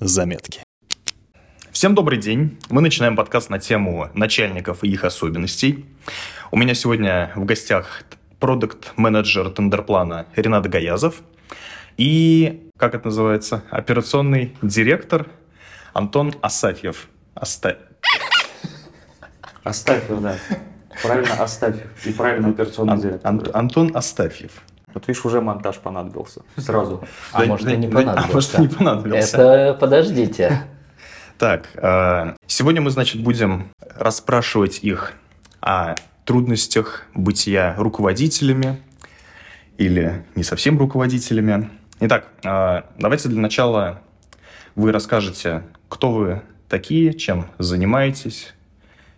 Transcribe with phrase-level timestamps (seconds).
[0.00, 0.62] Заметки.
[1.70, 2.58] Всем добрый день.
[2.68, 5.86] Мы начинаем подкаст на тему начальников и их особенностей.
[6.50, 8.02] У меня сегодня в гостях
[8.40, 11.22] продукт-менеджер тендерплана Ренат Гаязов
[11.96, 15.28] и, как это называется, операционный директор
[15.92, 17.08] Антон Асафьев.
[17.36, 17.78] Оста...
[19.62, 20.38] Астафьев, да.
[21.02, 22.06] Правильно, Астафьев.
[22.06, 23.30] И правильно операционный Ан- директор.
[23.30, 24.52] Ан- Антон Астафьев.
[24.94, 26.42] Вот видишь, уже монтаж понадобился.
[26.56, 27.04] Сразу.
[27.32, 28.32] А Да, может, да, и не да, а понадобился.
[28.34, 29.36] может, и не понадобился.
[29.42, 30.62] Это подождите.
[31.38, 35.12] Так, э, сегодня мы, значит, будем расспрашивать их
[35.60, 38.80] о трудностях бытия руководителями
[39.76, 41.70] или не совсем руководителями.
[42.00, 44.00] Итак, э, давайте для начала
[44.74, 48.54] вы расскажете, кто вы такие, чем занимаетесь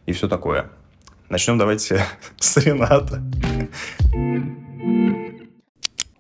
[0.07, 0.71] и все такое.
[1.31, 2.05] Начнем давайте
[2.41, 3.23] с Рената.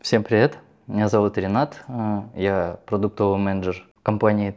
[0.00, 0.56] Всем привет.
[0.86, 1.82] Меня зовут Ренат.
[1.88, 4.50] э, Я продуктовый менеджер компании.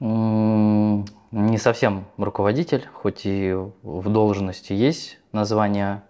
[0.00, 6.02] М, Не совсем руководитель, хоть и в должности есть название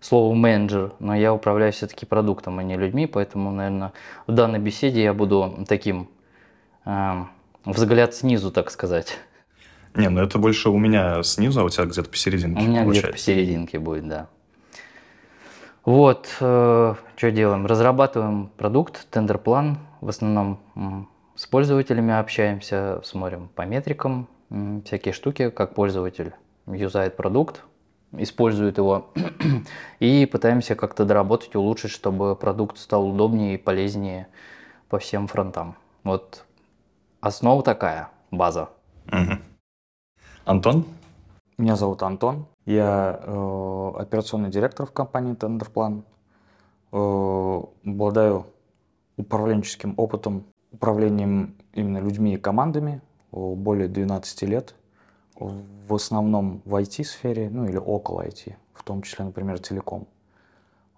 [0.00, 3.92] слова менеджер, но я управляю все-таки продуктом, а не людьми, поэтому, наверное,
[4.28, 6.08] в данной беседе я буду таким
[6.84, 7.24] э,
[7.64, 9.18] взгляд снизу, так сказать.
[9.96, 13.12] Не, ну это больше у меня снизу, а у тебя где-то посерединке У меня где-то
[13.12, 14.28] посерединке будет, да.
[15.84, 17.64] Вот, что делаем?
[17.64, 19.78] Разрабатываем продукт, тендер-план.
[20.00, 24.28] В основном с пользователями общаемся, смотрим по метрикам,
[24.84, 26.32] всякие штуки, как пользователь
[26.66, 27.62] юзает продукт,
[28.12, 29.12] использует его,
[30.00, 34.28] и пытаемся как-то доработать, улучшить, чтобы продукт стал удобнее и полезнее
[34.88, 35.76] по всем фронтам.
[36.04, 36.44] Вот
[37.20, 38.70] основа такая, база.
[39.06, 39.42] Мгм.
[40.46, 40.84] Антон?
[41.58, 42.46] Меня зовут Антон.
[42.66, 46.04] Я э, операционный директор в компании Тендерплан.
[46.92, 48.46] Э, обладаю
[49.16, 54.76] управленческим опытом, управлением именно людьми и командами более 12 лет.
[55.34, 60.06] В основном в IT-сфере, ну или около IT, в том числе, например, телеком.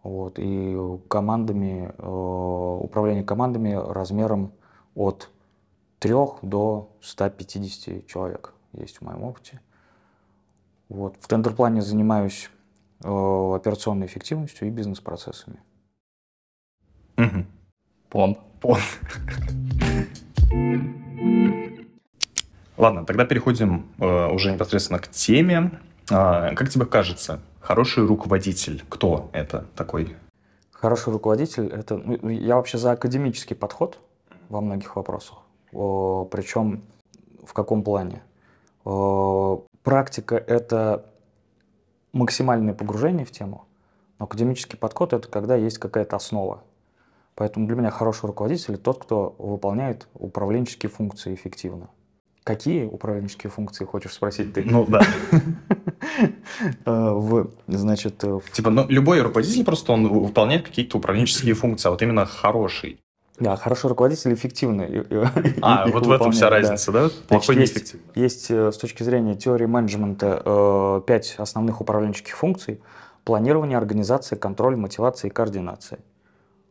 [0.03, 0.77] Вот, и
[1.09, 4.53] командами, э, управление командами размером
[4.94, 5.31] от
[6.00, 6.12] 3
[6.43, 9.61] до 150 человек есть в моем опыте.
[10.89, 11.17] Вот.
[11.21, 12.51] В тендерплане занимаюсь
[13.05, 15.61] э, операционной эффективностью и бизнес-процессами.
[17.17, 17.47] Мгм.
[18.09, 18.39] Пон.
[18.61, 18.79] Пон.
[22.77, 25.81] Ладно, тогда переходим э, уже непосредственно к теме.
[26.11, 30.17] А, как тебе кажется, хороший руководитель, кто это такой?
[30.71, 31.97] Хороший руководитель– это…
[31.97, 33.99] ну, я вообще за академический подход
[34.49, 35.39] во многих вопросах.
[35.73, 36.83] О, причем
[37.45, 38.23] в каком плане?
[38.88, 41.04] О, практика– это
[42.15, 43.66] максимальное погружение в тему,
[44.19, 46.65] но академический подход– это когда есть какая-то основа.
[47.34, 51.91] Поэтому для меня хороший руководитель– тот, кто выполняет управленческие функции эффективно.
[52.44, 54.65] Какие управленческие функции, хочешь спросить ты?
[54.65, 55.03] Ну да.
[56.87, 61.87] Э, В, значит, э, в Типа, ну, любой руководитель просто он выполняет какие-то управленческие функции,
[61.88, 62.99] а вот именно хороший.
[63.41, 64.82] Да, хороший руководитель эффективно.
[64.82, 66.50] и- и- А, их вот в этом вся выполняет, да.
[66.50, 67.09] разница, да?
[67.28, 68.06] Плохой есть- неэффективный.
[68.15, 72.81] Есть э, с точки зрения теории менеджмента э, пять основных управленческих функций.
[73.25, 76.00] Планирование, организация, контроль, мотивация и координация.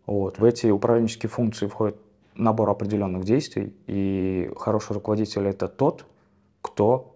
[0.05, 0.39] Вот.
[0.39, 1.97] В эти управленческие функции входит
[2.35, 6.05] набор определенных действий, и хороший руководитель– это тот,
[6.61, 7.13] кто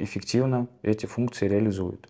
[0.00, 2.08] эффективно эти функции реализует.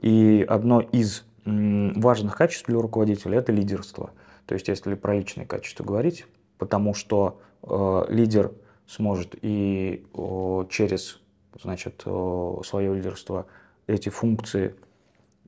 [0.00, 4.10] И одно из важных качеств для руководителя– это лидерство.
[4.46, 6.26] То есть, если про личные качества говорить,
[6.58, 8.52] потому что э, лидер
[8.86, 11.20] сможет и о, через
[11.60, 13.46] значит, о, свое лидерство
[13.86, 14.74] эти функции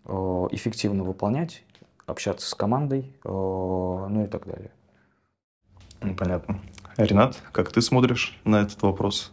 [0.05, 1.65] о, эффективно выполнять,
[2.07, 4.71] общаться с командой, о, ну и так далее.
[6.17, 6.61] Понятно.
[6.97, 9.33] Ренат, как ты смотришь на этот вопрос?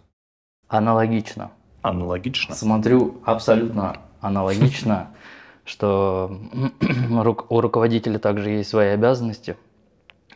[0.68, 1.52] Аналогично.
[1.82, 2.56] Аналогично?
[2.56, 5.12] Смотрю абсолютно аналогично,
[5.66, 6.40] что
[7.50, 9.58] у руководителя также есть свои обязанности,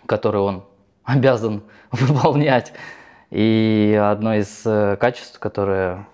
[0.06, 0.64] которые он
[1.08, 2.74] обязан выполнять.
[3.32, 6.08] И одно из э, качеств, которое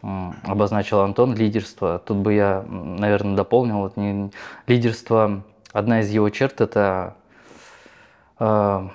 [0.43, 1.99] обозначил Антон, лидерство.
[1.99, 3.79] Тут бы я, наверное, дополнил.
[3.79, 4.31] Вот не-
[4.65, 5.43] лидерство,
[5.73, 7.15] одна из его черт– это,
[8.39, 8.87] э,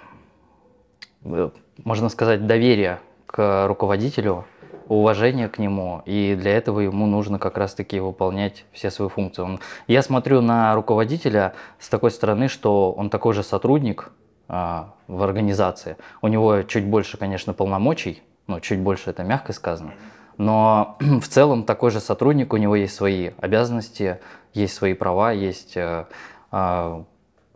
[1.26, 1.50] э,
[1.84, 4.46] можно сказать, доверие к руководителю,
[4.88, 9.42] уважение к нему, и для этого ему нужно как раз-таки выполнять все свои функции.
[9.42, 14.10] Он- я смотрю на руководителя с такой стороны, что он такой же сотрудник
[14.48, 15.96] в организации.
[16.22, 19.92] У него чуть больше, конечно, полномочий, ну, чуть больше это мягко сказано,
[20.38, 24.20] но в целом такой же сотрудник, у него есть свои обязанности,
[24.54, 26.06] есть свои права, есть э,
[26.50, 27.04] а,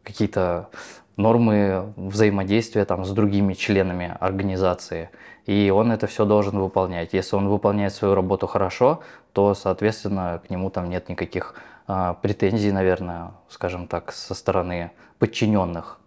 [0.03, 0.69] какие-то
[1.17, 5.11] нормы взаимодействия там, с другими членами организации.
[5.47, 7.12] И он это все должен выполнять.
[7.12, 9.00] Если он выполняет свою работу хорошо,
[9.33, 11.55] то, соответственно, к нему там нет никаких
[11.87, 15.99] а, претензий, наверное, скажем так, со стороны подчиненных.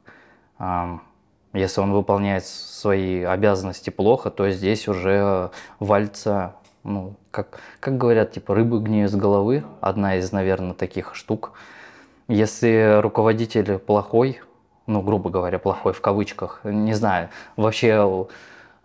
[0.59, 8.55] Если он выполняет свои обязанности плохо, то здесь уже вальца, ну, как, как говорят, типа
[8.55, 11.53] рыбы гниют с головы, одна из, наверное, таких штук.
[12.27, 14.41] Если руководитель плохой,
[14.87, 18.27] ну, грубо говоря, плохой в кавычках, не знаю, вообще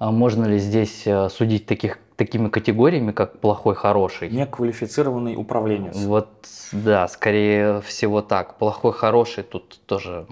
[0.01, 4.31] а можно ли здесь э, судить таких, такими категориями, как плохой, хороший?
[4.31, 5.95] Неквалифицированный управленец.
[5.95, 6.31] Вот,
[6.73, 8.57] да, скорее всего так.
[8.57, 10.27] Плохой, хороший тут тоже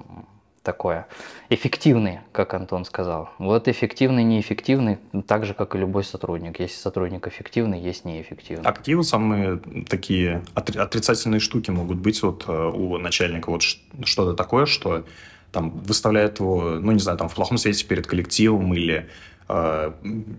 [0.69, 1.07] такое.
[1.49, 3.31] Эффективный, как Антон сказал.
[3.39, 6.61] Вот эффективный, неэффективный, так же, как и любой сотрудник.
[6.61, 8.69] Есть сотрудник эффективный, есть неэффективный.
[8.69, 13.49] А какие вот самые такие отрицательные штуки могут быть вот э, у начальника?
[13.49, 15.05] Вот что-то такое, что
[15.53, 19.09] там выставляет его, ну, не знаю, там в плохом свете перед коллективом или
[19.49, 19.93] э,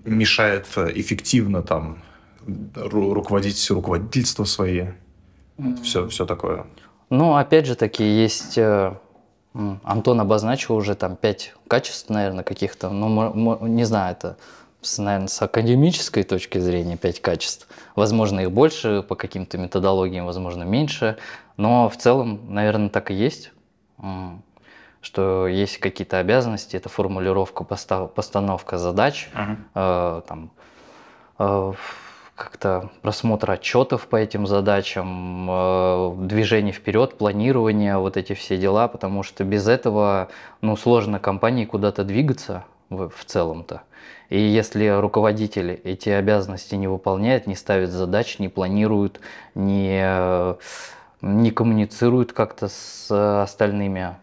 [0.06, 1.98] мешает эффективно там
[2.76, 4.90] руководить руководительство свои.
[5.58, 5.82] Mm.
[5.82, 6.68] Все, все такое.
[7.10, 8.60] Ну, опять же таки, есть...
[9.54, 12.90] Антон обозначил уже там пять качеств, наверное, каких-то.
[12.90, 14.38] Ну, не знаю, это,
[14.98, 17.68] наверное, с академической точки зрения пять качеств.
[17.96, 21.18] Возможно, их больше, по каким-то методологиям, возможно, меньше.
[21.58, 23.52] Но в целом, наверное, так и есть
[25.02, 29.58] что есть какие-то обязанности, это формулировка, постановка задач, uh-huh.
[29.76, 30.52] э, там,
[31.40, 31.74] э,
[32.40, 39.24] как-то просмотр отчетов по этим задачам, э, движение вперед, планирование, вот эти все дела, потому
[39.24, 40.30] что без этого
[40.62, 43.82] ну, сложно компании куда-то двигаться в, в целом-то.
[44.30, 49.20] И если руководитель эти обязанности не выполняет, не ставит задач, не планирует,
[49.54, 50.56] не,
[51.22, 54.16] не коммуницирует как-то с остальными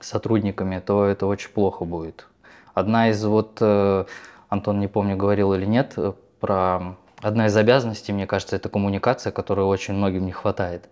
[0.00, 2.26] сотрудниками, то это очень плохо будет.
[2.74, 4.04] Одна из вот, э,
[4.48, 5.94] Антон, не помню, говорил или нет,
[6.42, 10.88] про одна из обязанностей, мне кажется, это коммуникация, которой очень многим не хватает.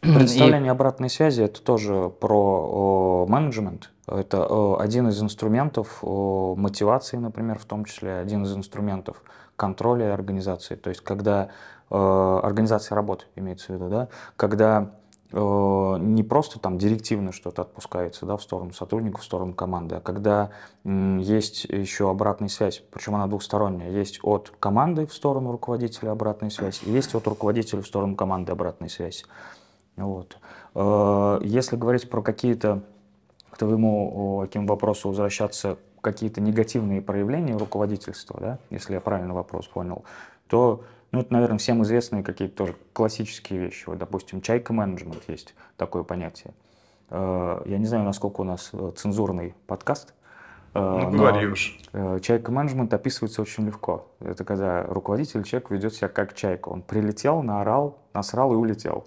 [0.00, 0.70] Представление И...
[0.70, 3.90] обратной связи это тоже про менеджмент.
[4.06, 9.22] Это о, один из инструментов о, мотивации, например, в том числе один из инструментов
[9.56, 10.76] контроля организации.
[10.76, 11.48] То есть, когда
[11.90, 18.24] э, организация работы имеется в виду, да, когда Э, не просто там директивно что-то отпускается
[18.24, 20.50] да, в сторону сотрудников, в сторону команды, а когда
[20.84, 23.90] есть еще обратная связь, причем она двухсторонняя.
[23.90, 28.52] Есть от команды в сторону руководителя обратная связь, и есть от руководителя в сторону команды
[28.52, 29.26] обратная связь.
[29.96, 30.38] Вот.
[30.74, 32.82] Э, если говорить про какие-то,
[33.50, 40.04] к твоему каким вопросу возвращаться, какие-то негативные проявления руководительства, да, если я правильно вопрос понял,
[40.46, 43.84] то ну, это, наверное, всем известные какие-то тоже классические вещи.
[43.86, 46.52] Вот, допустим, чайка-менеджмент есть такое понятие.
[47.10, 50.14] Э, я не знаю, насколько у нас э, цензурный подкаст.
[50.74, 51.78] Э, ну, говори уж.
[51.92, 54.06] Чайка-менеджмент описывается очень легко.
[54.20, 56.68] Это когда руководитель, человек ведет себя как чайка.
[56.68, 59.06] Он прилетел, наорал, насрал и улетел.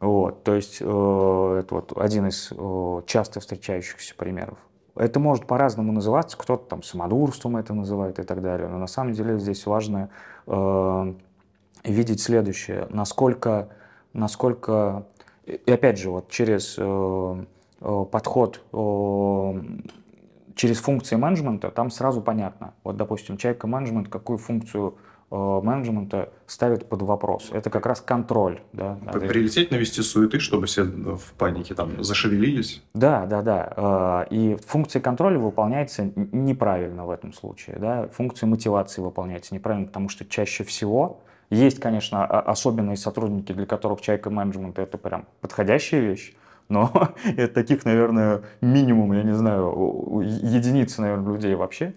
[0.00, 2.52] Вот, то есть это вот один из
[3.06, 4.58] часто встречающихся примеров.
[4.94, 9.14] Это может по-разному называться, кто-то там самодурством это называет и так далее, но на самом
[9.14, 10.10] деле здесь важно
[10.46, 11.14] э,
[11.84, 13.70] видеть следующее, насколько,
[14.12, 15.06] насколько,
[15.46, 17.44] и опять же, вот через э,
[17.80, 19.60] э подход, э,
[20.54, 22.74] через функции менеджмента, там сразу понятно.
[22.84, 24.96] Вот, допустим, чайка менеджмент, какую функцию
[25.32, 27.50] менеджмента ставит под вопрос.
[27.52, 28.60] Это как раз контроль.
[28.72, 32.82] Да, Прилететь, навести суеты, чтобы все в панике там зашевелились.
[32.94, 33.72] Да, да, да.
[33.76, 37.76] Э, и функция контроля выполняется неправильно в этом случае.
[37.78, 38.08] Да?
[38.12, 44.30] Функция мотивации выполняется неправильно, потому что чаще всего есть, конечно, особенные сотрудники, для которых чайка
[44.30, 46.34] менеджмент это прям подходящая вещь,
[46.68, 46.90] но
[47.54, 51.94] таких, наверное, минимум, я не знаю, единицы, наверное, людей вообще.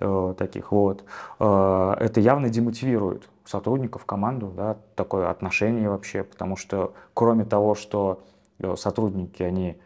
[0.00, 1.04] Э, таких вот,
[1.38, 8.22] э, это явно демотивирует сотрудников, команду, да, такое отношение вообще, потому что кроме того, что
[8.60, 9.78] э, сотрудники, они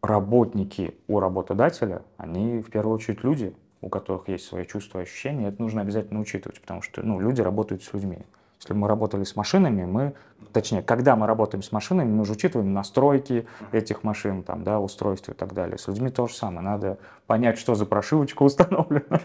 [0.00, 5.60] работники у работодателя, они в первую очередь люди, у которых есть свои чувства, ощущения, это
[5.60, 8.20] нужно обязательно учитывать, потому что ну, люди работают с людьми.
[8.60, 10.14] Если мы работали с машинами, мы,
[10.52, 15.32] точнее, когда мы работаем с машинами, мы же учитываем настройки этих машин, там, да, устройства
[15.32, 15.78] и так далее.
[15.78, 16.62] С людьми то же самое.
[16.62, 19.20] Надо понять, что за прошивочка установлена,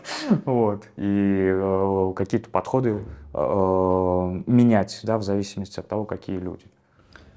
[0.45, 6.65] вот, и э, какие-то подходы э, менять, да, в зависимости от того, какие люди.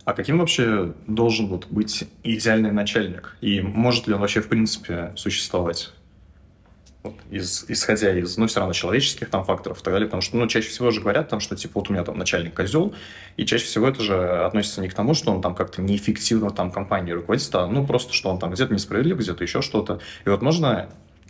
[0.05, 3.37] А каким вообще должен вот быть идеальный начальник?
[3.41, 5.93] И может ли он вообще в принципе существовать?
[7.07, 10.37] Вот, из, исходя из, ну, все равно человеческих там факторов и так далее, потому что,
[10.37, 12.95] ну, чаще всего же говорят там, что, типа, вот у меня там начальник козел,
[13.37, 16.71] и чаще всего это же относится не к тому, что он там как-то неэффективно там
[16.71, 20.01] компании руководит, а, ну, просто, что он там где-то несправедлив, где-то еще что-то.
[20.25, 20.89] И вот можно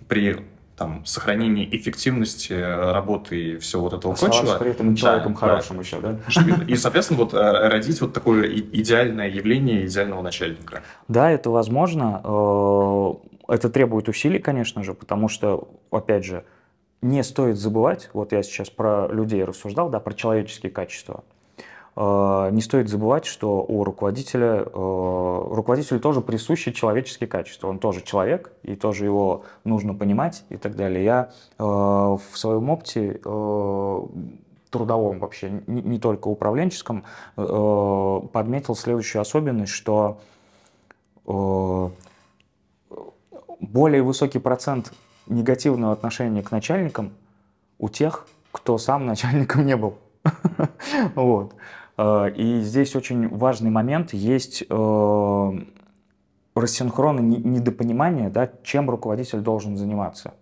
[0.08, 0.44] при
[0.76, 4.58] там, сохранении эффективности работы и всего вот этого Оставаться прочего.
[4.58, 6.18] при этом человеком Да, хорошим еще, да?
[6.68, 10.82] И, соответственно, вот э, родить вот такое идеальное явление идеального начальника.
[11.08, 12.20] Да, это возможно.
[13.48, 16.44] Это требует усилий, конечно же, потому что, опять же,
[17.02, 21.24] не стоит забывать, вот я сейчас про людей рассуждал, да, про человеческие качества.
[21.96, 27.68] Э, Не стоит забывать, что у руководителя, э, руководителю тоже присущи человеческие качества.
[27.68, 31.04] Он тоже человек, и тоже его нужно понимать и так далее.
[31.04, 33.20] Я э, в своем опыте
[34.70, 40.18] трудовом вообще, не, только управленческом, подметил следующую особенность, что
[43.60, 44.92] более высокий процент
[45.26, 47.12] негативного отношения к начальникам
[47.78, 49.98] у тех, кто сам начальником не был.
[51.14, 51.54] Вот.
[51.98, 54.12] Э, И здесь очень важный момент.
[54.12, 55.52] Есть э,
[56.54, 60.34] рассинхрон и не- недопонимание, да, чем руководитель должен заниматься.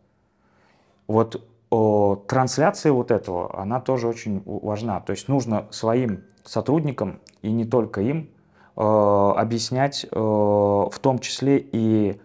[1.07, 1.37] Вот
[1.71, 5.01] э, трансляция вот этого, она тоже очень важна.
[5.01, 8.29] То есть нужно своим сотрудникам, и не только им,
[8.77, 12.21] объяснять в том числе и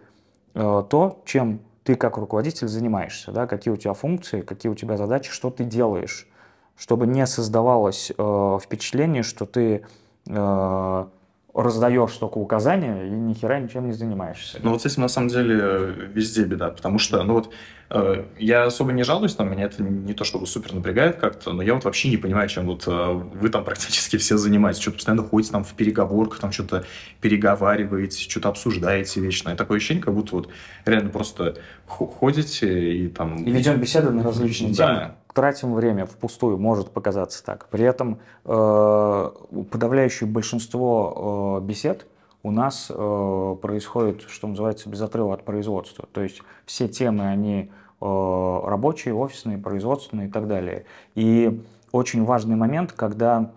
[0.54, 5.30] то, чем ты как руководитель занимаешься, да, какие у тебя функции, какие у тебя задачи,
[5.30, 6.28] что ты делаешь,
[6.76, 9.84] чтобы не создавалось э, впечатление, что ты
[10.26, 11.06] э,
[11.54, 14.58] раздаешь только указания и ни хера ничем не занимаешься.
[14.62, 17.52] Ну вот с этим на самом деле везде беда, потому что, ну вот,
[17.90, 21.62] э, я особо не жалуюсь, там, меня это не то чтобы супер напрягает как-то, но
[21.62, 25.22] я вот вообще не понимаю, чем вот э, вы там практически все занимаетесь, что-то постоянно
[25.24, 26.84] ходите там в переговорках, там что-то
[27.20, 30.48] переговариваете, что-то обсуждаете вечно, и такое ощущение, как будто вот
[30.84, 33.42] реально просто хо- ходите и там...
[33.42, 35.16] И ведем беседы на различные Да.
[35.32, 37.66] Тратим время впустую, может показаться так.
[37.68, 39.30] При этом э,
[39.70, 42.06] подавляющее большинство э, бесед
[42.42, 46.08] у нас э, происходит, что называется, без отрыва от производства.
[46.12, 47.70] То есть все темы, они
[48.00, 50.84] э, рабочие, офисные, производственные и так далее.
[51.14, 53.52] И очень важный момент, когда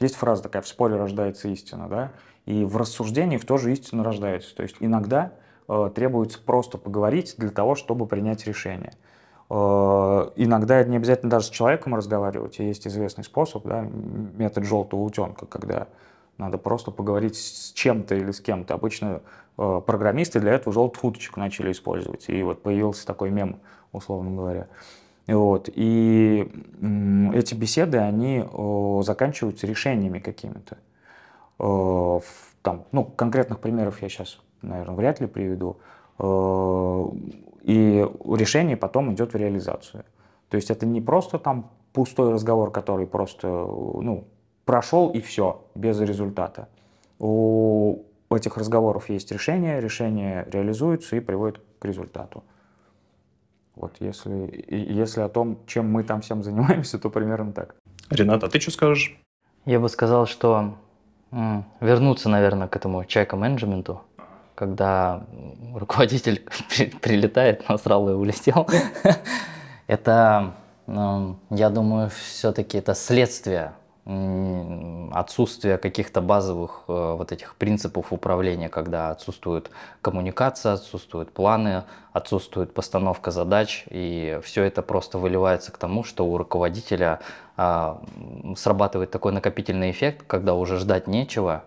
[0.00, 2.12] есть фраза такая, в споре рождается истина, да,
[2.44, 4.54] и в рассуждениях тоже истина рождается.
[4.54, 5.32] То есть иногда
[5.66, 8.92] э, требуется просто поговорить для того, чтобы принять решение.
[9.50, 12.58] Э, Иногда это не обязательно даже с человеком разговаривать.
[12.58, 15.88] Есть известный способ, да, метод желтого утенка, когда
[16.38, 18.74] надо просто поговорить с чем-то или с кем-то.
[18.74, 19.20] Обычно
[19.58, 22.28] э, программисты для этого желтых уточек начали использовать.
[22.28, 23.60] И вот появился такой мем,
[23.92, 24.66] условно говоря.
[25.26, 25.68] Вот.
[25.72, 30.76] И м, эти беседы, они э, заканчиваются решениями какими-то.
[31.58, 32.20] Э,
[32.62, 35.76] Там, ну, конкретных примеров я сейчас, наверное, вряд ли приведу.
[36.18, 37.06] Э,
[37.64, 40.04] И решение потом идет в реализацию.
[40.50, 44.28] То есть это не просто там пустой разговор, который просто ну,
[44.66, 46.68] прошел и все, без результата.
[47.18, 52.44] У этих разговоров есть решение, решение реализуется и приводит к результату.
[53.76, 57.76] Вот если, если о том, чем мы там всем занимаемся, то примерно так.
[58.10, 59.18] Ренат, а ты что скажешь?
[59.64, 60.76] Я бы сказал, что
[61.30, 64.02] м, вернуться, наверное, к этому чайка-менеджменту,
[64.54, 65.22] когда
[65.74, 68.68] руководитель при- прилетает, насрал и улетел.
[69.86, 70.54] Это,
[70.86, 73.72] м, я думаю, все-таки это следствие
[74.06, 79.70] отсутствия каких-то базовых э, вот этих принципов управления, когда отсутствует
[80.02, 86.36] коммуникация, отсутствуют планы, отсутствует постановка задач, и все это просто выливается к тому, что у
[86.36, 87.20] руководителя
[87.56, 88.02] а,
[88.56, 91.64] срабатывает такой накопительный эффект, когда уже ждать нечего,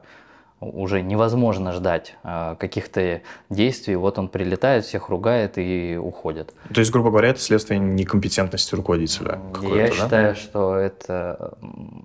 [0.60, 3.96] уже невозможно ждать а, каких-то действий.
[3.96, 6.54] Вот он прилетает, всех ругает и уходит.
[6.74, 9.40] То есть, грубо говоря, это следствие некомпетентности руководителя.
[9.62, 9.92] Я да?
[9.92, 11.54] считаю, что это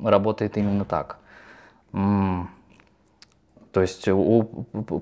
[0.03, 1.19] работает именно так.
[1.93, 4.43] То есть у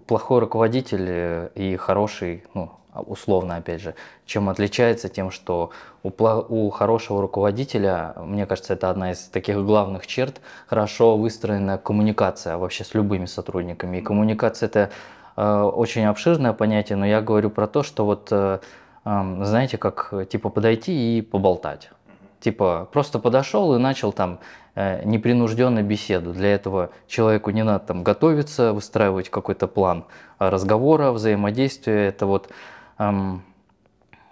[0.07, 3.95] плохой руководитель и хороший, ну, условно, опять же,
[4.27, 5.71] чем отличается тем, что
[6.03, 12.57] у, у хорошего руководителя, мне кажется, это одна из таких главных черт, хорошо выстроенная коммуникация
[12.57, 13.99] вообще с любыми сотрудниками.
[13.99, 14.91] И коммуникация это
[15.37, 18.59] э, очень обширное понятие, но я говорю про то, что вот, э,
[19.05, 21.91] эм, знаете, как э, типа подойти и поболтать.
[22.41, 24.39] Типа просто подошел и начал там
[24.75, 26.33] э, непринужденно беседу.
[26.33, 30.05] Для этого человеку не надо там готовиться, выстраивать какой-то план
[30.39, 32.09] э, разговора, взаимодействия.
[32.09, 32.49] Это вот
[33.01, 33.43] эм,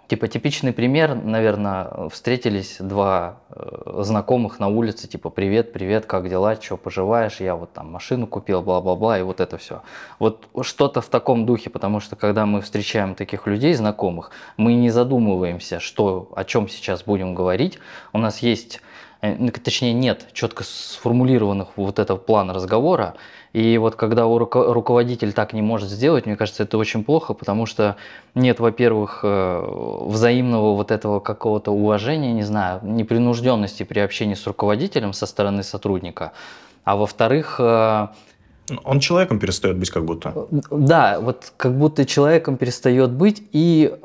[0.09, 6.59] Типа типичный пример, наверное, встретились два э, знакомых на улице, типа привет, привет, как дела,
[6.59, 9.83] что поживаешь, я вот там машину купил, бла-бла-бла, и вот это все.
[10.17, 14.89] Вот что-то в таком духе, потому что когда мы встречаем таких людей, знакомых, мы не
[14.89, 17.77] задумываемся, что, о чем сейчас будем говорить.
[18.11, 18.81] У нас есть
[19.21, 23.15] Э, точнее нет четко сформулированных вот этого плана разговора.
[23.53, 27.95] И вот когда руководитель так не может сделать, мне кажется, это очень плохо, потому что
[28.35, 29.63] нет, во-первых, э,
[30.05, 36.31] взаимного вот этого какого-то уважения, не знаю, непринужденности при общении с руководителем со стороны сотрудника,
[36.83, 38.07] а во-вторых, э,
[38.83, 40.47] он человеком перестает быть как будто.
[40.69, 43.95] Да, вот как будто человеком перестает быть и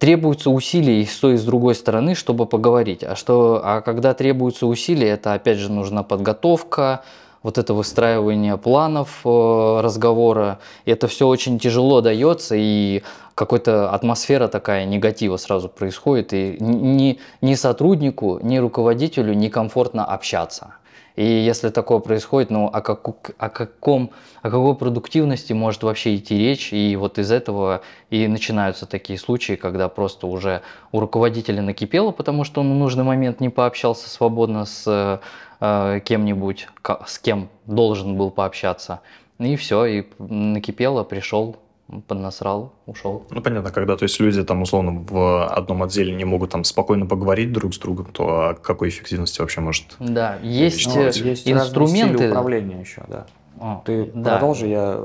[0.00, 3.04] требуются усилия и с той и с другой стороны, чтобы поговорить.
[3.04, 7.02] А, что, а когда требуются усилия, это опять же нужна подготовка,
[7.42, 10.58] вот это выстраивание планов э, разговора.
[10.84, 13.02] И это все очень тяжело дается, и
[13.34, 20.74] какая-то атмосфера такая негатива сразу происходит, и ни, ни сотруднику, ни руководителю некомфортно общаться.
[21.16, 23.06] И если такое происходит, ну о, как,
[23.36, 24.10] о, каком,
[24.42, 26.72] о какой продуктивности может вообще идти речь?
[26.72, 32.44] И вот из этого и начинаются такие случаи, когда просто уже у руководителя накипело, потому
[32.44, 35.20] что он в нужный момент не пообщался свободно с
[35.60, 36.68] э, кем-нибудь,
[37.06, 39.00] с кем должен был пообщаться.
[39.38, 41.56] И все, и накипело, пришел,
[42.06, 43.26] поднасрал, ушел.
[43.30, 47.06] Ну, понятно, когда, то есть люди там, условно, в одном отделе не могут там спокойно
[47.06, 52.28] поговорить друг с другом, то о какой эффективности вообще может Да, есть, ну, есть инструменты...
[52.28, 53.26] управления еще, да.
[53.58, 54.32] О, Ты да.
[54.32, 55.00] продолжи, я...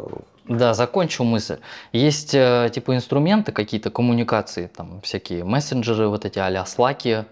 [0.48, 1.58] Да, закончу мысль.
[1.92, 7.26] Есть э, типа инструменты какие-то, коммуникации, там всякие мессенджеры, вот эти а-ля слаки,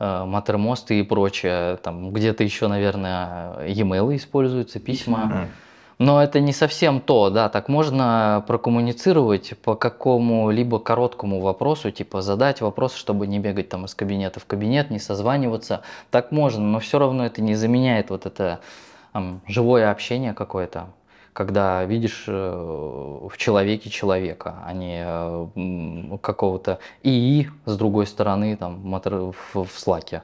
[0.00, 1.76] э, матермосты и прочее.
[1.76, 5.30] Там где-то еще, наверное, e-mail используются, письма.
[5.32, 5.65] Mm-hmm
[5.98, 12.60] но это не совсем то, да, так можно прокоммуницировать по какому-либо короткому вопросу, типа задать
[12.60, 16.98] вопрос, чтобы не бегать там из кабинета в кабинет, не созваниваться, так можно, но все
[16.98, 18.60] равно это не заменяет вот это
[19.12, 20.88] там, живое общение какое-то,
[21.32, 28.82] когда видишь э, в человеке человека, а не э, какого-то ИИ с другой стороны там
[28.84, 30.22] в, слаке.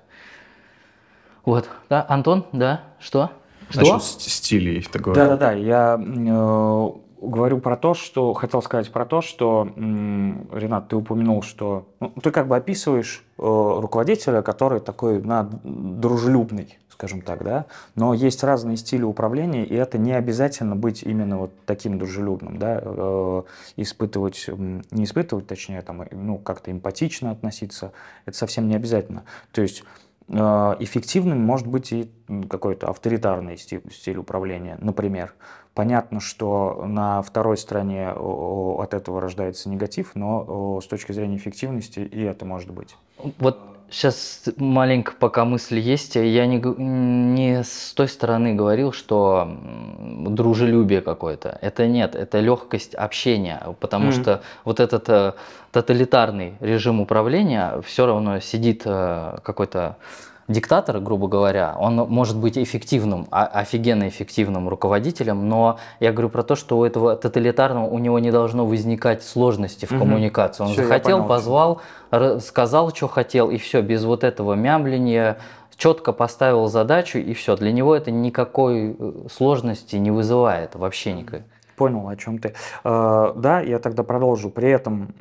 [1.46, 3.30] Вот, да, Антон, да, что?
[3.72, 3.94] Что?
[3.94, 5.16] Насчет стилей такого.
[5.16, 6.90] Да-да-да, я э,
[7.22, 12.30] говорю про то, что хотел сказать про то, что Ренат, ты упомянул, что ну, ты
[12.30, 18.76] как бы описываешь э, руководителя, который такой на, дружелюбный, скажем так, да, но есть разные
[18.76, 23.42] стили управления, и это не обязательно быть именно вот таким дружелюбным, да, э,
[23.76, 27.92] испытывать, не испытывать, точнее, там, ну, как-то эмпатично относиться,
[28.26, 29.22] это совсем не обязательно.
[29.52, 30.01] То есть Э,
[30.32, 32.10] эффективным может быть и
[32.48, 34.78] какой-то авторитарный стиль, стиль управления.
[34.80, 35.34] Например,
[35.74, 42.22] понятно, что на второй стороне от этого рождается негатив, но с точки зрения эффективности и
[42.22, 42.96] это может быть.
[43.38, 43.60] Вот
[43.92, 46.16] Сейчас маленько пока мысль есть.
[46.16, 49.58] Я не, не с той стороны говорил, что
[50.00, 51.58] дружелюбие какое-то.
[51.60, 53.62] Это нет, это легкость общения.
[53.80, 54.22] Потому mm-hmm.
[54.22, 55.32] что вот этот э,
[55.72, 59.96] тоталитарный режим управления все равно сидит э, какой-то
[60.48, 66.56] диктатор, грубо говоря, он может быть эффективным, офигенно эффективным руководителем, но я говорю про то,
[66.56, 70.00] что у этого тоталитарного у него не должно возникать сложности в угу.
[70.00, 70.62] коммуникации.
[70.62, 71.80] Он все, захотел, позвал,
[72.40, 75.38] сказал, что хотел, и все, без вот этого мямления,
[75.76, 77.56] четко поставил задачу, и все.
[77.56, 81.44] Для него это никакой э, сложности не вызывает вообще никакой.
[81.76, 82.54] Понял, о чем ты.
[82.84, 84.50] Э, да, я тогда продолжу.
[84.50, 85.14] При этом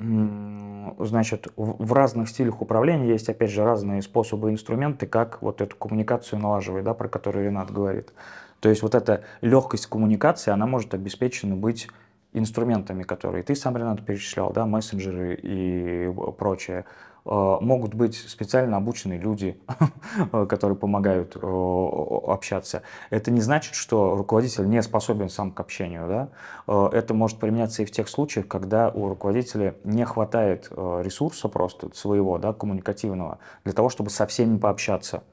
[1.00, 6.40] значит, в разных стилях управления есть, опять же, разные способы, инструменты, как вот эту коммуникацию
[6.40, 8.14] налаживать, да, про которую Ренат говорит.
[8.60, 11.88] То есть вот эта легкость коммуникации, она может обеспечена быть
[12.34, 16.86] инструментами, которые ты сам, Ренат, перечислял, да, мессенджеры и прочее.
[17.24, 19.60] Э, могут быть специально обученные люди,
[20.32, 22.82] которые помогают общаться.
[23.10, 26.08] Это не значит, что руководитель не способен сам к общению.
[26.08, 26.30] Да?
[26.68, 31.96] Э, это может применяться и в тех случаях, когда у руководителя не хватает ресурса просто
[31.96, 35.24] своего, да, коммуникативного, для того, чтобы со всеми пообщаться.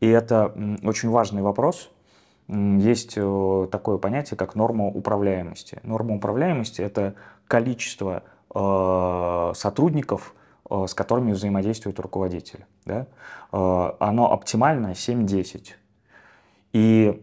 [0.00, 1.90] И это очень важный вопрос,
[2.48, 5.78] есть такое понятие, как норма управляемости.
[5.82, 7.14] Норма управляемости– это
[7.46, 8.22] количество
[9.54, 10.34] сотрудников,
[10.70, 12.64] с которыми взаимодействует руководитель.
[12.84, 13.06] Да?
[13.52, 15.72] Э, оно оптимальное 7-10.
[16.72, 17.20] И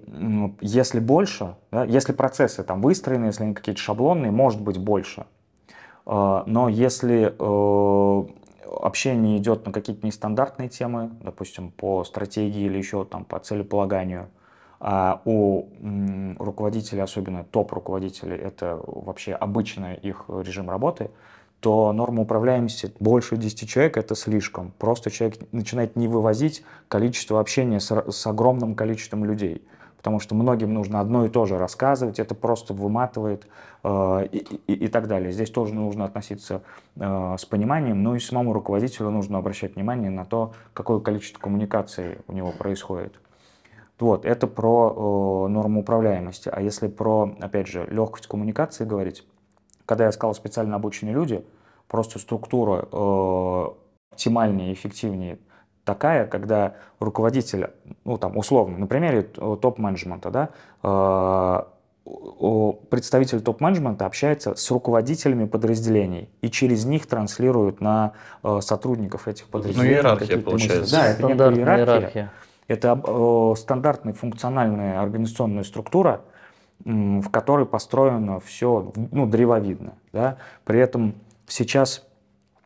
[0.59, 5.25] если больше, да, если процессы там выстроены, если они какие-то шаблонные, может быть больше.
[6.05, 7.33] Э, но если
[8.69, 14.29] общение идет на какие-то нестандартные темы, допустим, по стратегии или еще там по целеполаганию,
[14.79, 15.69] а у
[16.37, 21.09] руководителей, особенно топ-руководителей, это вообще обычный их режим работы,
[21.59, 24.73] то норма управляемости больше 10 человек– это слишком.
[24.77, 29.63] Просто человек начинает не вывозить количество общения с, с огромным количеством людей.
[29.97, 33.47] Потому что многим нужно одно и то же рассказывать, это просто выматывает
[33.83, 35.31] э, и, и, и так далее.
[35.31, 36.61] Здесь тоже нужно относиться
[36.95, 42.19] э, с пониманием, ну и самому руководителю нужно обращать внимание на то, какое количество коммуникации
[42.27, 43.19] у него происходит.
[43.99, 46.49] Вот, это про э, норму управляемости.
[46.53, 49.25] А если про, опять же, легкость коммуникации говорить,
[49.87, 51.43] когда я сказал специально обученные люди,
[51.87, 53.65] просто структура э,
[54.11, 55.39] оптимальнее, эффективнее
[55.85, 57.71] такая, когда руководитель,
[58.03, 60.49] ну там условно, на примере топ-менеджмента, да,
[60.83, 61.61] э,
[62.89, 68.11] представитель топ-менеджмента общается с руководителями подразделений и через них транслирует на
[68.43, 69.89] э, сотрудников этих ну, подразделений.
[69.89, 70.81] Ну, иерархия получается.
[70.81, 70.95] Мысли.
[70.95, 71.85] Да, это некая иерархия.
[71.85, 72.31] иерархия.
[72.67, 76.21] Это э, стандартная функциональная организационная структура,
[76.87, 79.95] в которой построено все ну, древовидно.
[80.13, 80.37] Да?
[80.63, 82.07] При этом сейчас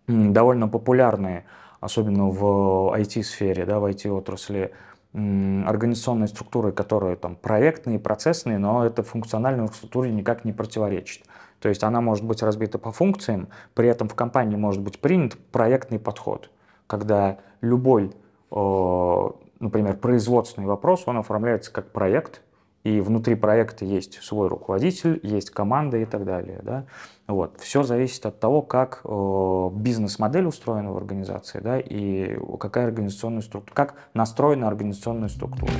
[0.08, 1.46] довольно популярные,
[1.80, 4.74] особенно в IT-сфере, да, в IT-отрасли,
[5.14, 11.24] организационные структуры, которые там проектные, процессные, но это функциональной структуре никак не противоречит.
[11.60, 15.36] То есть она может быть разбита по функциям, при этом в компании может быть принят
[15.52, 16.52] проектный подход,
[16.86, 18.12] когда любой,
[18.52, 22.42] например, производственный вопрос, он оформляется как проект,
[22.84, 26.60] и внутри проекта есть свой руководитель, есть команда и так далее.
[26.64, 26.86] Да?
[27.28, 27.60] Вот.
[27.60, 33.76] Все зависит от того, как э, бизнес-модель устроена в организации да, и какая организационная структура,
[33.76, 35.72] как настроена организационная структура.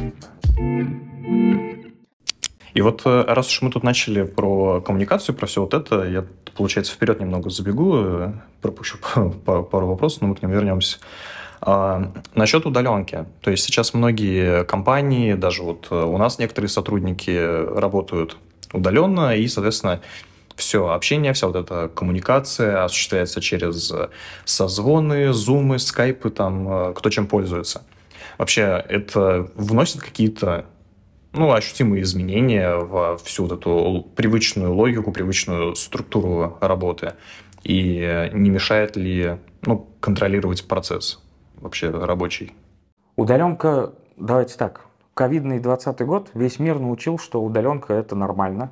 [2.74, 6.26] И вот э, раз уж мы тут начали про коммуникацию, про все вот это, я,
[6.56, 8.98] получается, вперед немного забегу, э, пропущу
[9.46, 11.00] пару вопросов, но мы к ним вернемся.
[11.64, 13.26] А, насчет удаленки.
[13.42, 17.30] То есть сейчас многие компании, даже вот э, у нас некоторые сотрудники
[17.78, 18.38] работают
[18.74, 20.02] удаленно, и, соответственно,
[20.56, 23.94] все общение, вся вот эта коммуникация осуществляется через
[24.44, 27.84] созвоны, зумы, скайпы, там, э, кто чем пользуется.
[28.40, 30.66] Вообще, это вносит какие-то
[31.34, 37.14] ну, ощутимые изменения во всю вот эту привычную логику, привычную структуру работы?
[37.64, 41.20] И не мешает ли ну, контролировать процесс?
[41.62, 42.54] Вообще рабочий?
[43.16, 44.82] Удаленка, давайте так,
[45.14, 48.72] ковидный 20 год весь мир научил, что удаленка это нормально.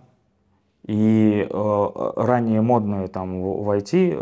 [0.85, 4.17] И э, ранее модная там в IT э,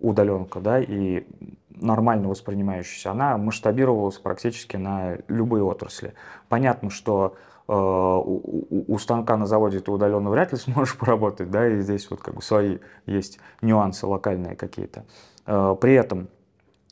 [0.00, 1.26] удаленка, да, и
[1.70, 6.14] нормально воспринимающаяся, она масштабировалась практически на любые отрасли.
[6.48, 7.34] Понятно, что
[7.66, 12.08] э, у, у станка на заводе ты удаленно вряд ли сможешь поработать, да, и здесь
[12.10, 15.04] вот как бы свои есть нюансы локальные какие-то.
[15.46, 16.28] Э, при этом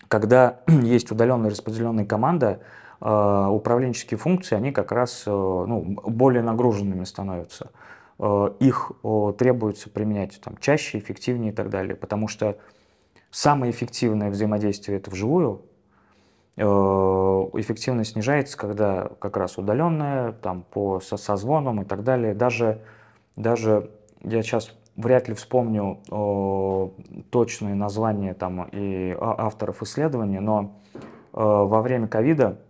[0.08, 2.60] когда есть удаленная распределенная команда,
[3.00, 7.70] э, управленческие функции, они как раз э, ну, более нагруженными становятся.
[8.18, 8.92] Э, их
[9.38, 12.56] требуется применять там, чаще, эффективнее и так далее, потому что
[13.30, 15.62] самое эффективное взаимодействие это вживую,
[16.58, 22.32] эффективность снижается, когда как раз удаленная, там, по созвонам и так далее.
[22.32, 22.80] Даже,
[23.36, 23.90] даже
[24.22, 30.98] я сейчас вряд ли вспомню э, точные названия там и авторов исследования, но э,
[31.32, 32.60] во время ковида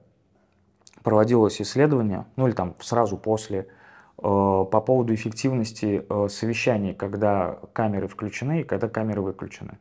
[1.03, 8.09] проводилось исследование, ну или там сразу после, э, по поводу эффективности э, совещаний, когда камеры
[8.09, 9.79] включены и когда камеры выключены.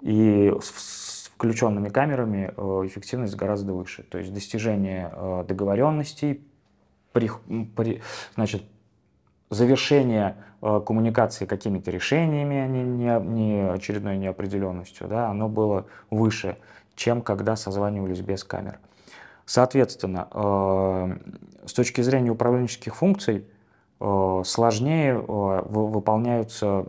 [0.00, 4.02] И с, с включенными камерами э, эффективность гораздо выше.
[4.02, 6.44] То есть достижение э, договоренностей,
[7.12, 7.30] при,
[7.76, 8.00] при,
[8.34, 8.64] значит,
[9.52, 16.56] завершение э, коммуникации какими-то решениями, а не, не, не очередной неопределенностью, да, оно было выше,
[16.94, 18.78] чем когда созванивались без камер.
[19.44, 21.16] Соответственно, э,
[21.66, 23.46] с точки зрения управленческих функций
[24.00, 26.86] э, сложнее выполняются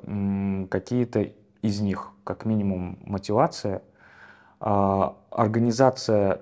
[0.69, 1.27] какие-то
[1.61, 3.81] из них, как минимум мотивация,
[4.59, 6.41] организация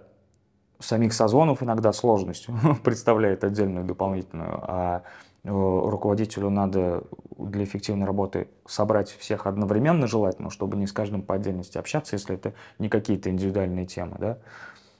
[0.79, 2.47] самих созвонов иногда сложность
[2.83, 7.03] представляет отдельную дополнительную, а Э, руководителю надо
[7.37, 12.35] для эффективной работы собрать всех одновременно желательно, чтобы не с каждым по отдельности общаться, если
[12.35, 14.17] это не какие-то индивидуальные темы.
[14.19, 14.37] Да?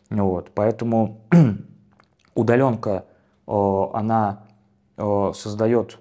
[0.10, 0.52] Вот.
[0.54, 1.22] Поэтому
[2.36, 3.06] удаленка,
[3.48, 4.48] э, она
[4.98, 6.00] э, создает,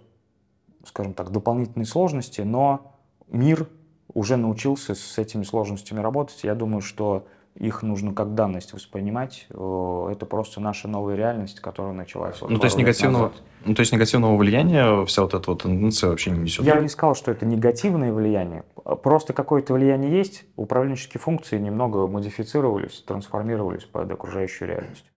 [0.85, 2.97] скажем так, дополнительные сложности, но
[3.29, 3.69] мир
[4.13, 6.43] уже научился с этими сложностями работать.
[6.43, 9.47] Я думаю, что их нужно как данность воспринимать.
[9.51, 12.41] Это просто наша новая реальность, которая началась.
[12.41, 13.33] Вот ну, то есть негативного,
[13.65, 16.65] ну, то есть негативного влияния вся вот эта вот тенденция вообще не несет?
[16.65, 18.65] Я не сказал, что это негативное влияние.
[19.03, 20.45] Просто какое-то влияние есть.
[20.57, 25.11] Управленческие функции немного модифицировались, трансформировались под окружающую реальность.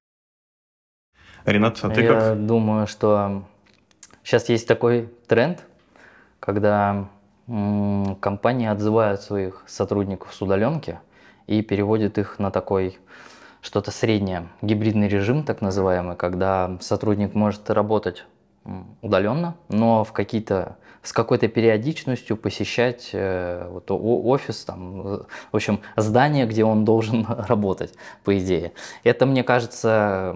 [1.45, 2.45] Ренат, а ты Я как?
[2.45, 3.43] думаю, что
[4.23, 5.65] сейчас есть такой тренд,
[6.39, 7.09] когда
[7.45, 10.99] компании отзывают своих сотрудников с удаленки
[11.47, 12.97] и переводят их на такой
[13.61, 18.25] что-то среднее, гибридный режим так называемый, когда сотрудник может работать
[19.01, 26.45] удаленно, но в какие-то с какой-то периодичностью посещать э, вот, офис, там, в общем, здание,
[26.45, 28.71] где он должен работать, по идее.
[29.03, 30.33] Это, мне кажется,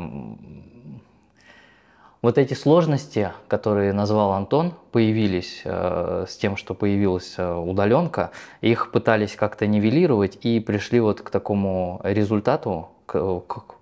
[2.22, 8.92] вот эти сложности, которые назвал Антон, появились э, с тем, что появилась э, удаленка, их
[8.92, 13.77] пытались как-то нивелировать и пришли вот к такому результату, к, к,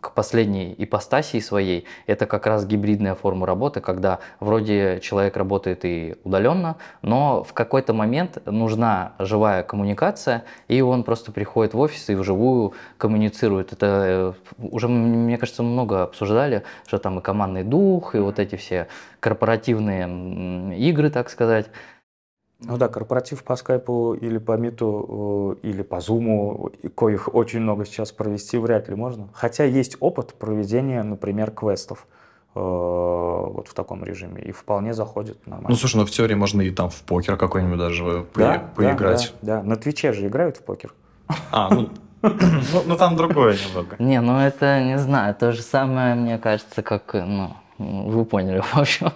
[0.00, 6.16] к последней ипостасии своей, это как раз гибридная форма работы, когда вроде человек работает и
[6.24, 12.16] удаленно, но в какой-то момент нужна живая коммуникация, и он просто приходит в офис и
[12.16, 13.72] вживую коммуницирует.
[13.72, 18.56] Это э, уже, мне кажется, много обсуждали, что там и командный дух, и вот эти
[18.56, 18.88] все
[19.20, 21.66] корпоративные игры, так сказать.
[22.60, 27.84] Ну да, корпоратив по скайпу или по миту, э, или по зуму, коих очень много
[27.84, 29.28] сейчас провести вряд ли можно.
[29.34, 32.06] Хотя есть опыт проведения, например, квестов
[32.54, 34.40] э, вот в таком режиме.
[34.40, 35.68] И вполне заходит нормально.
[35.70, 39.34] Ну, слушай, ну в теории можно и там в покер какой-нибудь даже да, по- поиграть.
[39.42, 39.68] Да, да, да.
[39.68, 40.94] На Твиче же играют в покер.
[41.52, 41.90] А, ну,
[42.22, 43.96] ну, ну там другое немного.
[43.98, 48.78] Не, ну это, не знаю, то же самое, мне кажется, как, ну, вы поняли, в
[48.78, 49.12] общем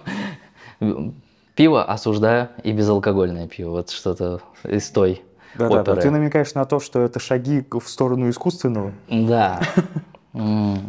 [1.55, 3.71] Пиво осуждаю и безалкогольное пиво.
[3.71, 5.21] Вот что-то из той
[5.55, 5.83] да, оперы.
[5.83, 6.01] Да, да.
[6.01, 8.93] Ты намекаешь на то, что это шаги в сторону искусственного?
[9.09, 9.59] Да.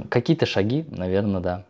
[0.08, 1.64] Какие-то шаги, наверное, да.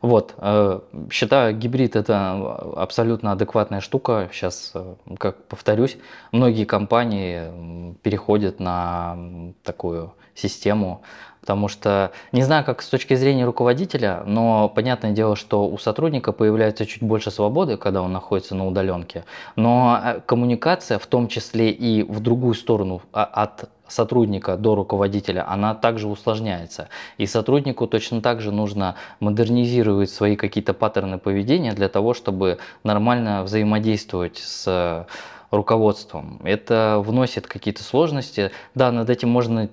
[0.00, 4.30] Вот, э, считаю, гибрид это абсолютно адекватная штука.
[4.32, 5.98] Сейчас, э, как повторюсь,
[6.32, 9.18] многие компании переходят на
[9.62, 11.02] такую систему
[11.40, 16.32] Потому что, не знаю, как с точки зрения руководителя, но понятное дело, что у сотрудника
[16.32, 19.24] появляется чуть больше свободы, когда он находится на удаленке.
[19.56, 25.44] Но э, коммуникация, в том числе и в другую сторону, а, от сотрудника до руководителя,
[25.48, 26.88] она также усложняется.
[27.18, 33.42] И сотруднику точно так же нужно модернизировать свои какие-то паттерны поведения для того, чтобы нормально
[33.42, 35.06] взаимодействовать с
[35.50, 36.40] руководством.
[36.44, 38.52] Это вносит какие-то сложности.
[38.74, 39.68] Да, над этим можно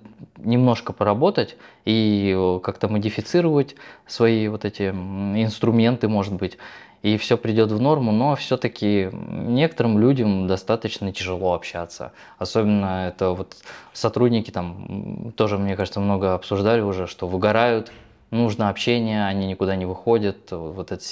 [0.47, 3.75] немножко поработать и э, как-то модифицировать
[4.07, 6.57] свои вот эти инструменты, может быть,
[7.03, 12.11] и все придет в норму, но все-таки некоторым людям достаточно тяжело общаться.
[12.39, 13.57] Особенно это вот
[13.93, 17.91] сотрудники там тоже, мне кажется, много обсуждали уже, что выгорают,
[18.31, 21.03] нужно общение, они никуда не выходят, вот эта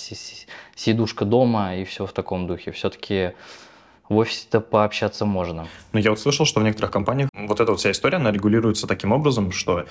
[0.75, 2.71] сидушка дома и все в таком духе.
[2.71, 3.33] Все-таки
[4.09, 5.67] в офисе-то пообщаться можно.
[5.93, 8.87] Ну, я вот слышал, что в некоторых компаниях вот эта вот вся история, она регулируется
[8.87, 9.85] таким образом, что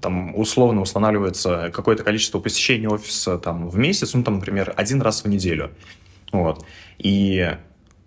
[0.00, 5.24] там условно устанавливается какое-то количество посещений офиса там в месяц, ну, там, например, один раз
[5.24, 5.70] в неделю.
[6.32, 6.64] Вот.
[6.98, 7.56] И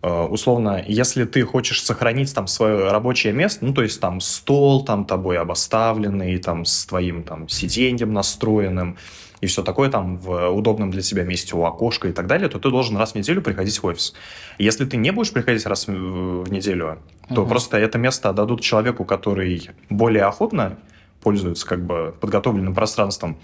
[0.01, 4.83] э, условно, если ты хочешь сохранить там свое рабочее место, ну, то есть там стол
[4.83, 8.97] там тобой обоставленный, там с твоим там сиденьем настроенным,
[9.45, 12.59] и все такое там в удобном для себя месте у окошка и так далее, то
[12.59, 14.13] ты должен раз в неделю приходить в офис.
[14.57, 16.97] Если ты не будешь приходить раз в неделю,
[17.33, 17.49] то угу.
[17.49, 20.77] просто это место отдадут человеку, который более охотно
[21.21, 23.37] пользуется как бы подготовленным пространством.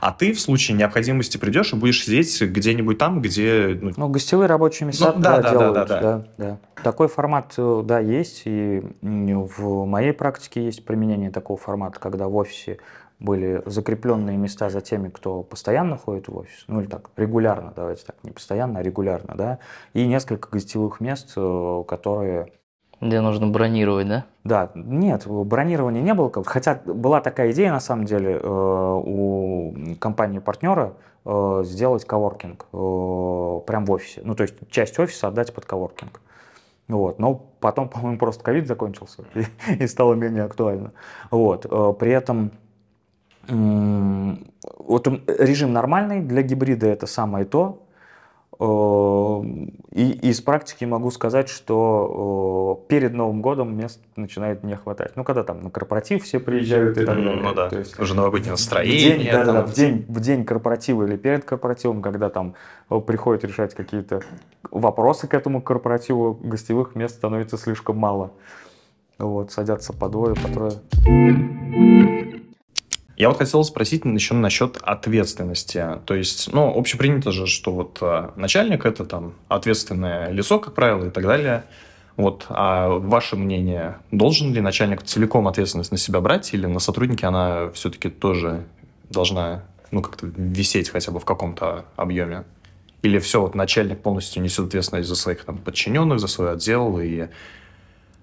[0.00, 3.78] А ты в случае необходимости придешь и будешь сидеть где-нибудь там, где...
[3.80, 5.74] Ну, ну гостевые рабочие места ну, да, да, делают.
[5.74, 6.24] Да, да, да.
[6.36, 6.82] Да, да.
[6.82, 8.42] Такой формат, э, да, есть.
[8.46, 12.78] И в моей практике есть применение такого формата, когда в офисе
[13.20, 18.04] были закрепленные места за теми, кто постоянно ходит в офис, ну или так, регулярно, давайте
[18.04, 19.58] так, не постоянно, а регулярно, да,
[19.92, 22.52] и несколько гостевых мест, э, которые...
[23.00, 24.26] Где нужно бронировать, да?
[24.44, 30.94] Да, нет, бронирования не было, хотя была такая идея, на самом деле, э, у компании-партнера
[31.24, 36.20] э, сделать коворкинг прям в офисе, ну то есть часть офиса отдать под коворкинг.
[36.86, 37.18] Вот.
[37.18, 40.92] Но потом, по-моему, просто ковид закончился и, и стало менее актуально.
[41.30, 41.66] Вот.
[41.98, 42.52] При этом
[43.48, 47.82] вот режим нормальный, для гибрида это самое то.
[48.60, 49.42] Э,
[49.92, 55.12] и из практики могу сказать, что перед Новым годом мест начинает не хватать.
[55.16, 57.36] Ну, когда там на корпоратив все приезжают и так далее.
[57.36, 59.14] Ну да, То есть, уже новогоднее настроение.
[59.14, 62.54] В день, да, да, в, день, в день корпоратива или перед корпоративом, когда там
[63.06, 64.22] приходят решать какие-то
[64.70, 68.32] вопросы к этому корпоративу, гостевых мест становится слишком мало.
[69.18, 72.17] Вот, садятся по двое, по трое.
[73.18, 75.84] Я вот хотел спросить еще насчет ответственности.
[76.06, 81.06] То есть, ну, общепринято же, что вот а, начальник это там ответственное лицо, как правило,
[81.06, 81.64] и так далее.
[82.16, 87.26] Вот, а ваше мнение, должен ли начальник целиком ответственность на себя брать, или на сотруднике
[87.26, 88.64] она все-таки тоже
[89.10, 92.44] должна, ну, как-то висеть хотя бы в каком-то объеме?
[93.02, 97.26] Или все, вот начальник полностью несет ответственность за своих там, подчиненных, за свой отдел и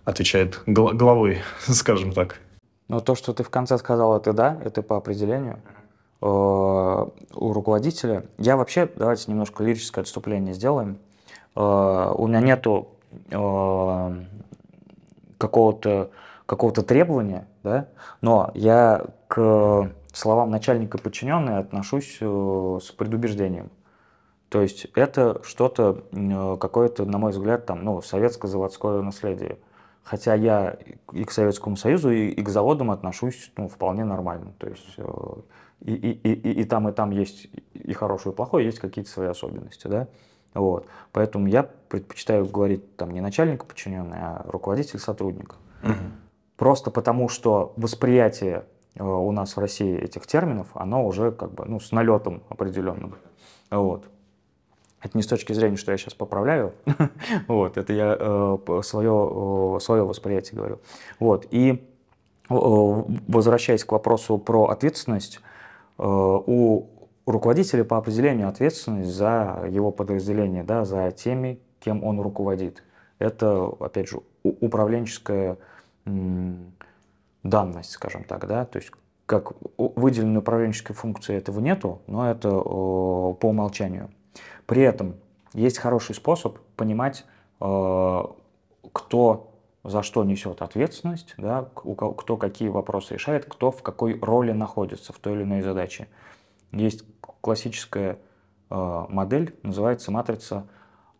[0.06, 2.40] отвечает гл- головой, скажем так.
[2.88, 5.60] Но то, что ты в конце сказал, это да, это по определению.
[6.22, 8.26] Э, у руководителя.
[8.38, 10.98] Я вообще, давайте немножко лирическое отступление сделаем.
[11.56, 12.88] Э, у меня нету
[13.30, 14.24] э,
[15.38, 16.10] какого-то
[16.46, 17.88] какого-то требования, да,
[18.22, 23.72] но я к словам начальника подчиненной отношусь с предубеждением.
[24.50, 26.04] То есть это что-то,
[26.62, 29.58] какое-то, на мой взгляд, там, ну, советско-заводское наследие.
[30.06, 30.78] Хотя я
[31.12, 34.54] и к Советскому Союзу, и, и к заводам отношусь ну, вполне нормально.
[34.60, 35.04] То есть э,
[35.82, 39.28] и, и, и, и там, и там есть и хорошее, и плохое, есть какие-то свои
[39.28, 39.88] особенности.
[39.88, 40.08] Да?
[40.54, 40.86] Вот.
[41.12, 45.56] Поэтому я предпочитаю говорить там не начальник подчиненный, а руководитель сотрудник.
[45.82, 45.94] Угу.
[46.56, 51.66] Просто потому, что восприятие э, у нас в России этих терминов, оно уже как бы
[51.66, 53.16] ну, с налетом определенным.
[53.72, 54.06] Вот.
[55.06, 56.74] Это не с точки зрения, что я сейчас поправляю,
[57.48, 60.80] вот, это я э, свое, э, свое восприятие говорю.
[61.20, 61.78] Вот, и э,
[62.50, 65.42] возвращаясь к вопросу про ответственность,
[66.00, 66.88] э, у
[67.28, 72.82] руководителя по определению ответственность за его подразделение, да, за теми, кем он руководит.
[73.20, 75.58] Это, опять же, управленческая
[77.44, 78.92] данность, скажем так, да, то есть
[79.28, 84.10] как выделенной управленческой функции этого нету, но это по умолчанию.
[84.66, 85.16] При этом
[85.54, 87.26] есть хороший способ понимать,
[87.62, 88.24] э,
[88.92, 89.52] кто
[89.84, 95.20] за что несет ответственность, да, кто какие вопросы решает, кто в какой роли находится в
[95.20, 96.08] той или иной задаче.
[96.72, 97.06] Есть
[97.42, 98.18] классическая
[98.70, 100.66] э, модель, называется матрица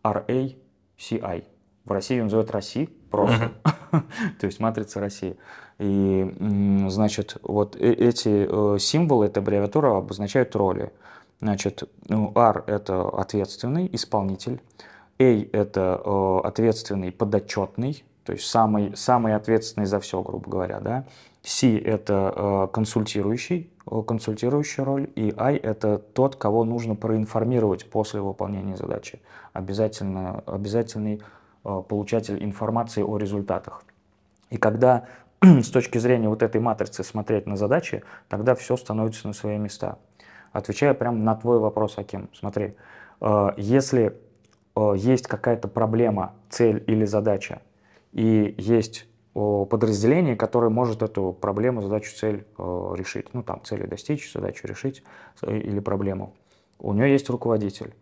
[0.02, 1.44] RACI.
[1.84, 3.52] В России ее называют России просто,
[3.92, 5.36] то есть матрица России.
[5.78, 6.34] И,
[6.88, 10.92] значит, вот э, эти символы, эта аббревиатура обозначают роли.
[11.40, 14.60] Значит, ну, R– это ответственный исполнитель,
[15.18, 21.04] A– это э, ответственный подотчетный, то есть самый, самый ответственный за все, грубо говоря, да.
[21.42, 28.20] C– это э, консультирующий, э, консультирующая роль, и I– это тот, кого нужно проинформировать после
[28.20, 29.20] выполнения задачи.
[29.52, 31.22] Обязательно, обязательный
[31.64, 33.84] э, получатель информации о результатах.
[34.50, 35.06] И когда
[35.42, 39.98] с точки зрения вот этой матрицы смотреть на задачи, тогда все становится на свои места.
[40.56, 42.30] Отвечаю прямо на твой вопрос, Аким.
[42.32, 42.76] Смотри,
[43.20, 44.16] э, если
[44.74, 47.60] э, есть какая-то проблема, цель или задача,
[48.12, 53.34] и есть подразделение, которое может эту проблему, задачу, цель э, решить.
[53.34, 55.02] Ну, там, цели достичь, задачу решить
[55.42, 56.32] или проблему.
[56.78, 57.94] У нее есть руководитель.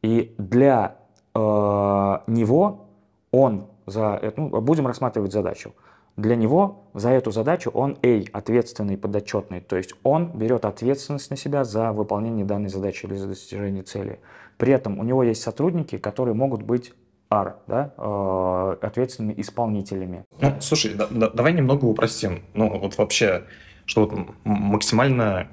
[0.00, 0.96] И для
[1.34, 2.88] него
[3.30, 4.32] он за...
[4.36, 5.74] Ну, будем рассматривать задачу.
[6.16, 11.36] Для него за эту задачу он A, ответственный, подотчетный, то есть он берет ответственность на
[11.36, 14.20] себя за выполнение данной задачи или за достижение цели.
[14.58, 16.92] При этом у него есть сотрудники, которые могут быть
[17.30, 20.24] R, да, э, ответственными исполнителями.
[20.38, 22.42] Ну, слушай, да, да, давай немного упростим.
[22.52, 23.44] Ну, вот вообще,
[23.86, 25.48] что вот максимально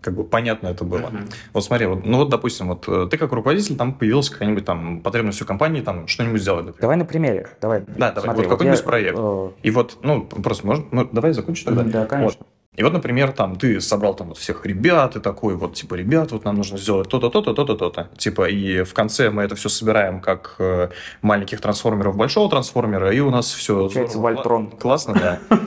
[0.00, 1.00] как бы понятно это было.
[1.00, 1.32] Uh-huh.
[1.52, 5.00] Вот смотри, вот, ну вот, допустим, вот э, ты как руководитель, там появилась какая-нибудь там
[5.00, 6.80] потребность у компании, там что-нибудь сделать, например.
[6.80, 7.80] Давай на примере, давай.
[7.80, 9.18] Да, давай, Смотри, вот какой-нибудь я, проект.
[9.18, 9.52] Uh...
[9.62, 11.82] И вот, ну, просто, может, ну, давай закончим тогда.
[11.82, 12.38] Да, конечно.
[12.38, 12.48] Вот.
[12.76, 16.32] И вот, например, там ты собрал там вот всех ребят, и такой вот, типа, ребят,
[16.32, 18.08] вот нам нужно сделать то-то, то-то, то-то, то-то.
[18.16, 20.88] Типа, и в конце мы это все собираем как э,
[21.20, 23.74] маленьких трансформеров большого трансформера, и у нас все...
[23.74, 24.70] Получается Вольтрон.
[24.70, 25.38] Классно, да.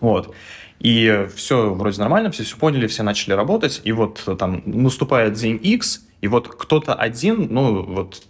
[0.00, 0.34] Вот.
[0.80, 5.60] И все вроде нормально, все все поняли, все начали работать, и вот там наступает день
[5.62, 8.22] X, и вот кто-то один, ну вот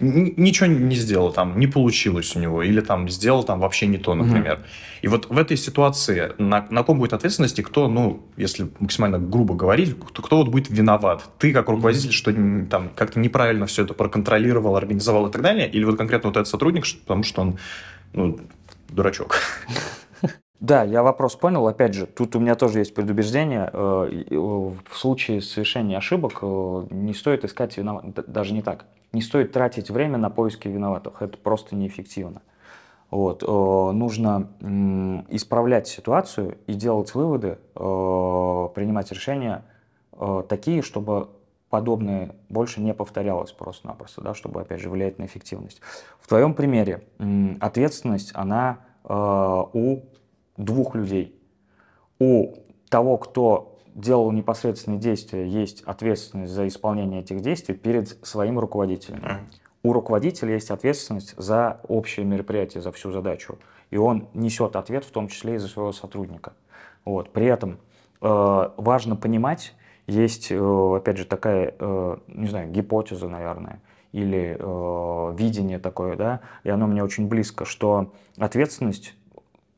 [0.00, 4.14] ничего не сделал, там не получилось у него, или там сделал там вообще не то,
[4.14, 4.54] например.
[4.54, 5.02] Mm-hmm.
[5.02, 9.18] И вот в этой ситуации на, на ком будет ответственность, и кто, ну, если максимально
[9.18, 11.24] грубо говорить, кто, кто вот будет виноват?
[11.38, 12.32] Ты как руководитель, что
[12.70, 16.48] там как-то неправильно все это проконтролировал, организовал и так далее, или вот конкретно вот этот
[16.48, 17.58] сотрудник, потому что он,
[18.12, 18.38] ну,
[18.90, 19.40] дурачок?
[20.60, 21.66] Да, я вопрос понял.
[21.68, 23.70] Опять же, тут у меня тоже есть предубеждение.
[23.72, 28.86] Э, э, в случае совершения ошибок э, не стоит искать виноватых, даже не так.
[29.12, 31.22] Не стоит тратить время на поиски виноватых.
[31.22, 32.42] Это просто неэффективно.
[33.10, 33.40] Вот.
[33.40, 34.50] Нужно
[35.30, 39.64] исправлять ситуацию и делать выводы, принимать решения
[40.46, 41.30] такие, чтобы
[41.70, 45.80] подобное больше не повторялось просто-напросто, да, чтобы, опять же, влиять на эффективность.
[46.20, 47.02] В твоем примере
[47.60, 50.02] ответственность, она у
[50.58, 51.34] двух людей.
[52.18, 52.54] У
[52.90, 59.20] того, кто делал непосредственные действия, есть ответственность за исполнение этих действий перед своим руководителем.
[59.20, 59.38] Mm.
[59.82, 63.58] У руководителя есть ответственность за общее мероприятие, за всю задачу.
[63.90, 66.52] И он несет ответ в том числе и за своего сотрудника.
[67.04, 67.30] Вот.
[67.32, 67.78] При этом
[68.20, 69.74] э, важно понимать
[70.06, 73.80] есть, э, опять же, такая, э, не знаю, гипотеза, наверное,
[74.12, 79.14] или э, видение такое, да, и оно мне очень близко, что ответственность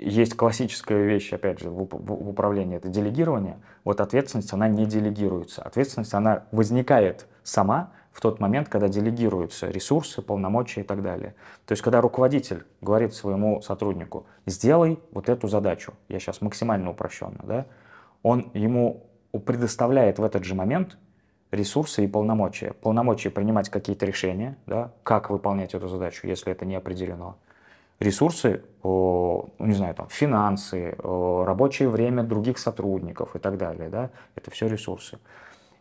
[0.01, 3.59] есть классическая вещь, опять же, в, управлении, это делегирование.
[3.85, 5.63] Вот ответственность, она не делегируется.
[5.63, 11.35] Ответственность, она возникает сама в тот момент, когда делегируются ресурсы, полномочия и так далее.
[11.67, 17.41] То есть, когда руководитель говорит своему сотруднику, сделай вот эту задачу, я сейчас максимально упрощенно,
[17.45, 17.67] да,
[18.23, 19.07] он ему
[19.47, 20.99] предоставляет в этот же момент
[21.51, 22.73] ресурсы и полномочия.
[22.73, 27.39] Полномочия принимать какие-то решения, да, как выполнять эту задачу, если это не определено.
[28.01, 33.89] Ресурсы, ну, не знаю, там, финансы, рабочее время других сотрудников и так далее.
[33.91, 35.19] Да, это все ресурсы.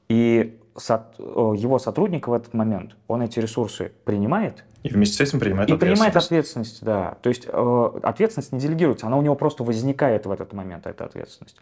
[0.10, 4.66] И его сотрудник в этот момент, он эти ресурсы принимает.
[4.84, 6.00] И вместе с этим принимает и ответственность.
[6.00, 7.18] принимает ответственность, да.
[7.22, 11.06] То есть э, ответственность не делегируется, она у него просто возникает в этот момент, эта
[11.06, 11.58] ответственность.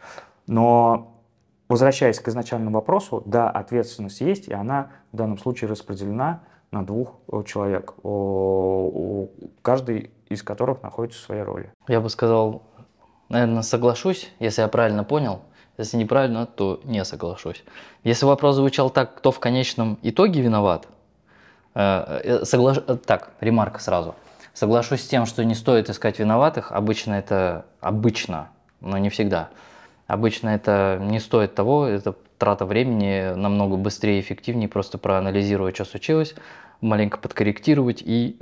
[0.46, 1.14] Но
[1.68, 7.16] возвращаясь к изначальному вопросу, да, ответственность есть, и она в данном случае распределена на двух
[7.46, 7.94] человек,
[9.62, 11.72] каждый из которых находится в своей роли.
[11.88, 12.64] Я бы сказал,
[13.30, 15.42] наверное, соглашусь, если я правильно понял.
[15.78, 17.64] Если неправильно, то не соглашусь.
[18.04, 20.88] Если вопрос звучал так, кто в конечном итоге виноват,
[21.76, 22.80] э, э, соглаш...
[23.06, 24.16] так, ремарка сразу.
[24.54, 26.72] Соглашусь с тем, что не стоит искать виноватых.
[26.72, 28.50] Обычно это обычно,
[28.82, 29.50] но не всегда.
[30.08, 35.86] Обычно это не стоит того, это трата времени намного быстрее и эффективнее просто проанализировать, что
[35.86, 36.34] случилось,
[36.82, 38.38] маленько подкорректировать и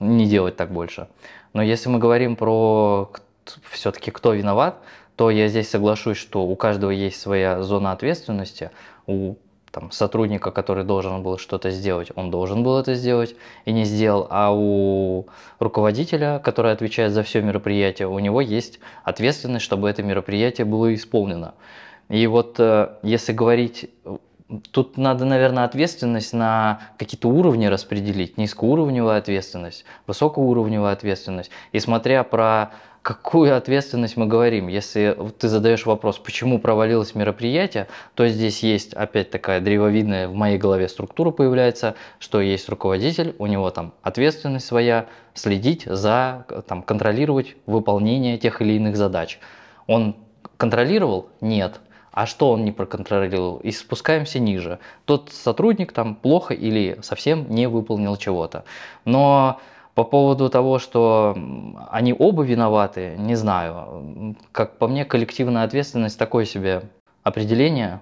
[0.00, 1.08] не делать так больше.
[1.52, 3.10] Но если мы говорим про
[3.70, 4.78] все-таки кто виноват,
[5.16, 8.70] то я здесь соглашусь, что у каждого есть своя зона ответственности,
[9.06, 9.36] у
[9.70, 13.36] там, сотрудника, который должен был что-то сделать, он должен был это сделать
[13.66, 15.26] и не сделал, а у
[15.58, 21.54] руководителя, который отвечает за все мероприятие, у него есть ответственность, чтобы это мероприятие было исполнено.
[22.08, 23.90] И вот э, если говорить,
[24.70, 31.50] тут надо, наверное, ответственность на какие-то уровни распределить, низкоуровневая ответственность, высокоуровневая ответственность.
[31.72, 32.72] И смотря про
[33.06, 34.66] какую ответственность мы говорим.
[34.66, 37.86] Если ты задаешь вопрос, почему провалилось мероприятие,
[38.16, 43.46] то здесь есть опять такая древовидная в моей голове структура появляется, что есть руководитель, у
[43.46, 49.38] него там ответственность своя, следить за, там, контролировать выполнение тех или иных задач.
[49.86, 50.16] Он
[50.56, 51.28] контролировал?
[51.40, 51.80] Нет.
[52.16, 53.58] А что он не проконтролировал?
[53.58, 54.78] И спускаемся ниже.
[55.04, 58.64] Тот сотрудник там плохо или совсем не выполнил чего-то.
[59.04, 59.60] Но
[59.94, 61.36] по поводу того, что
[61.90, 64.34] они оба виноваты, не знаю.
[64.50, 66.84] Как по мне, коллективная ответственность такое себе
[67.22, 68.00] определение.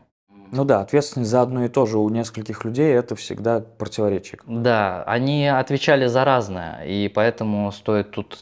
[0.52, 4.38] Ну да, ответственность за одно и то же у нескольких людей– это всегда противоречие.
[4.46, 8.38] Да, они отвечали за разное, и поэтому стоит тут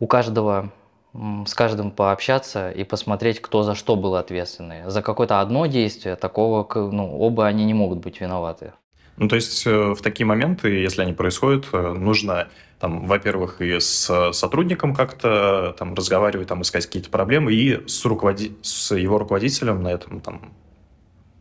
[0.00, 0.72] у каждого
[1.12, 4.88] с каждым пообщаться и посмотреть, кто за что был ответственный.
[4.88, 8.72] За какое-то одно действие такого, ну, оба они не могут быть виноваты.
[9.16, 12.48] Ну, то есть э, в такие моменты, если они происходят, э, нужно,
[12.78, 18.56] там, во-первых, и с сотрудником как-то там разговаривать, там, искать какие-то проблемы, и с, руководи...
[18.62, 20.54] с его руководителем на этом там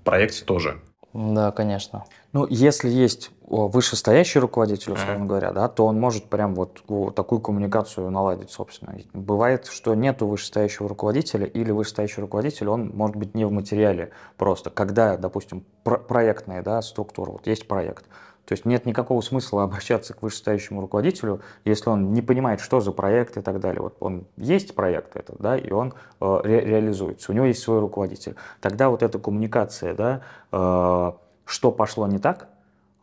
[0.04, 0.82] проекте тоже.
[1.14, 2.06] Да, конечно.
[2.34, 5.28] Ну, если есть вышестоящий руководитель, условно mm-hmm.
[5.28, 6.84] говоря, да, то он может прям вот,
[7.16, 8.96] такую коммуникацию наладить, собственно.
[9.14, 14.70] Бывает, что нету вышестоящего руководителя или вышестоящий руководитель, он может быть не в материале просто.
[14.70, 18.06] Когда, допустим, про- проектная да, структура, вот есть проект,
[18.50, 22.92] то есть нет никакого смысла обращаться к вышестоящему руководителю, если он не понимает, что за
[22.92, 23.80] проект и так далее.
[23.80, 27.32] Вот он есть проект этот, да, и он э, ре- реализуется.
[27.32, 28.36] У него есть свой руководитель.
[28.60, 30.22] Тогда вот эта коммуникация, да,
[30.52, 31.12] э,
[31.46, 32.50] что пошло не так,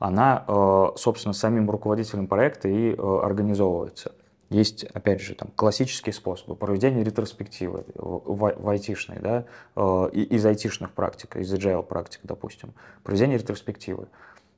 [0.00, 4.12] она, э, собственно, самим руководителем проекта и э, организовывается.
[4.50, 9.44] Есть, опять же, там, классические способы проведения ретроспективы в, в айтишной, да,
[9.76, 12.72] э, из айтишных практик, из agile практик, допустим.
[13.04, 14.08] Проведение ретроспективы.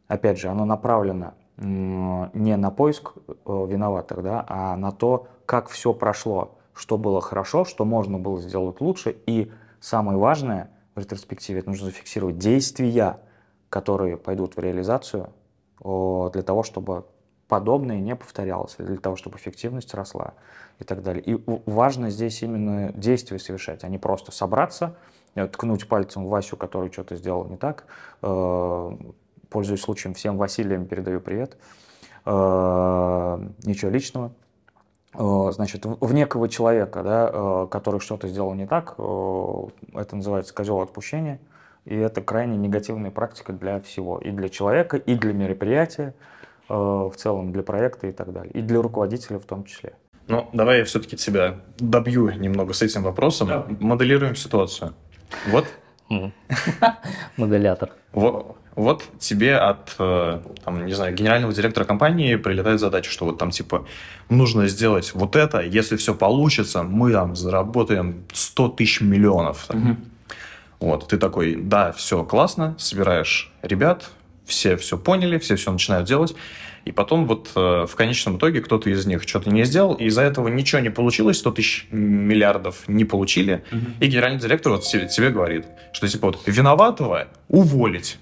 [0.09, 3.15] Опять же, оно направлено не на поиск
[3.47, 8.81] виноватых, да, а на то, как все прошло, что было хорошо, что можно было сделать
[8.81, 9.17] лучше.
[9.27, 13.19] И самое важное в ретроспективе, это нужно зафиксировать действия,
[13.71, 15.31] которые пойдут в реализацию
[15.81, 17.05] для того, чтобы
[17.49, 20.35] подобное не повторялось, для того, чтобы эффективность росла
[20.79, 21.23] и так далее.
[21.25, 24.97] И важно здесь именно действия совершать, а не просто собраться,
[25.35, 27.87] э, ткнуть пальцем Васю, который что-то сделал не так.
[29.49, 31.57] Э, пользуясь случаем, всем Василиям передаю привет.
[32.25, 34.33] Э, ничего личного.
[35.15, 41.41] Значит, в некого человека, да, который что-то сделал не так, это называется козел отпущения–
[41.89, 44.19] и это крайне негативная практика для всего.
[44.19, 46.15] И для человека, и для мероприятия,
[46.69, 48.53] э, в целом для проекта и так далее.
[48.53, 49.95] И для руководителя в том числе.
[50.27, 53.49] Ну, давай я все-таки тебя добью немного с этим вопросом.
[53.49, 53.67] Да.
[53.81, 54.93] Моделируем ситуацию.
[55.47, 55.65] Вот
[57.39, 57.91] Модулятор.
[58.13, 63.37] Вот, вот тебе от, э, там, не знаю, генерального директора компании прилетает задача, что вот
[63.37, 63.87] там типа
[64.29, 69.65] нужно сделать вот это, если все получится, мы там заработаем 100 тысяч миллионов.
[69.67, 69.81] там.
[70.79, 74.11] Вот, ты такой, да, все классно, собираешь ребят,
[74.47, 76.37] все все поняли, все все начинают делать,
[76.85, 80.23] и потом вот э, в конечном итоге кто-то из них что-то не сделал, и из-за
[80.23, 83.65] этого ничего не получилось, 100 тысяч миллиардов не получили,
[83.99, 88.19] и генеральный директор вот тебе, тебе говорит, что типа вот виноватого уволить.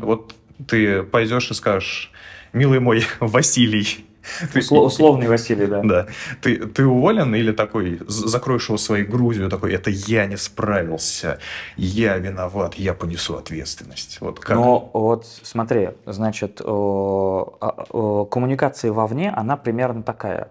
[0.00, 0.34] Вот
[0.66, 2.12] ты пойдешь и скажешь,
[2.52, 4.06] милый мой Василий,
[4.52, 5.82] ты- Усло- условный Василий, да.
[5.82, 6.06] да.
[6.40, 11.38] Ты, ты уволен или такой, закроешь его своей грудью, такой, это я не справился,
[11.76, 14.18] я виноват, я понесу ответственность.
[14.20, 14.56] Вот как?
[14.56, 20.50] Но вот смотри, значит, э, а, э, коммуникация вовне, она примерно такая.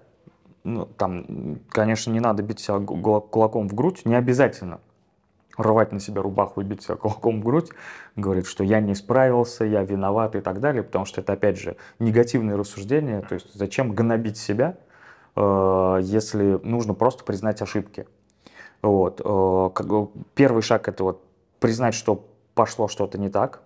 [0.64, 4.80] Ну, там, конечно, не надо бить себя кулаком в грудь, не обязательно
[5.58, 7.70] рвать на себя рубаху и бить себя кулаком в грудь,
[8.16, 11.78] говорит, что я не справился, я виноват и так далее, потому что это, опять же,
[12.00, 14.78] негативные рассуждения, то есть зачем гнобить себя,
[15.36, 18.08] э, если нужно просто признать ошибки.
[18.82, 19.22] Вот.
[19.24, 21.24] э, Первый шаг это вот
[21.60, 23.62] признать, что пошло что-то не так.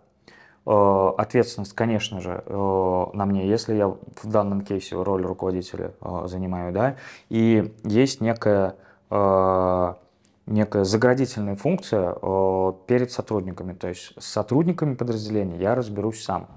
[0.65, 5.93] Э, Ответственность, конечно же, на мне, если я в данном кейсе роль руководителя
[6.25, 6.95] занимаю, да,
[7.29, 8.75] и есть некая,
[10.50, 13.74] некая заградительная функция э, перед сотрудниками.
[13.74, 16.47] То есть с сотрудниками подразделения я разберусь сам.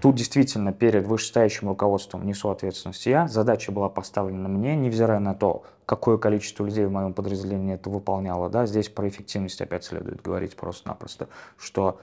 [0.00, 3.28] Тут действительно перед вышестоящим руководством несу ответственность я.
[3.28, 8.50] Задача была поставлена мне, невзирая на то, какое количество людей в моем подразделении это выполняло.
[8.50, 8.66] Да?
[8.66, 12.00] Здесь про эффективность опять следует говорить просто-напросто, что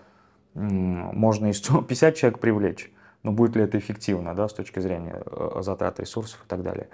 [0.55, 2.89] м, можно и 150 человек привлечь,
[3.23, 6.87] но будет ли это эффективно да, с точки зрения э, затрат ресурсов и так далее.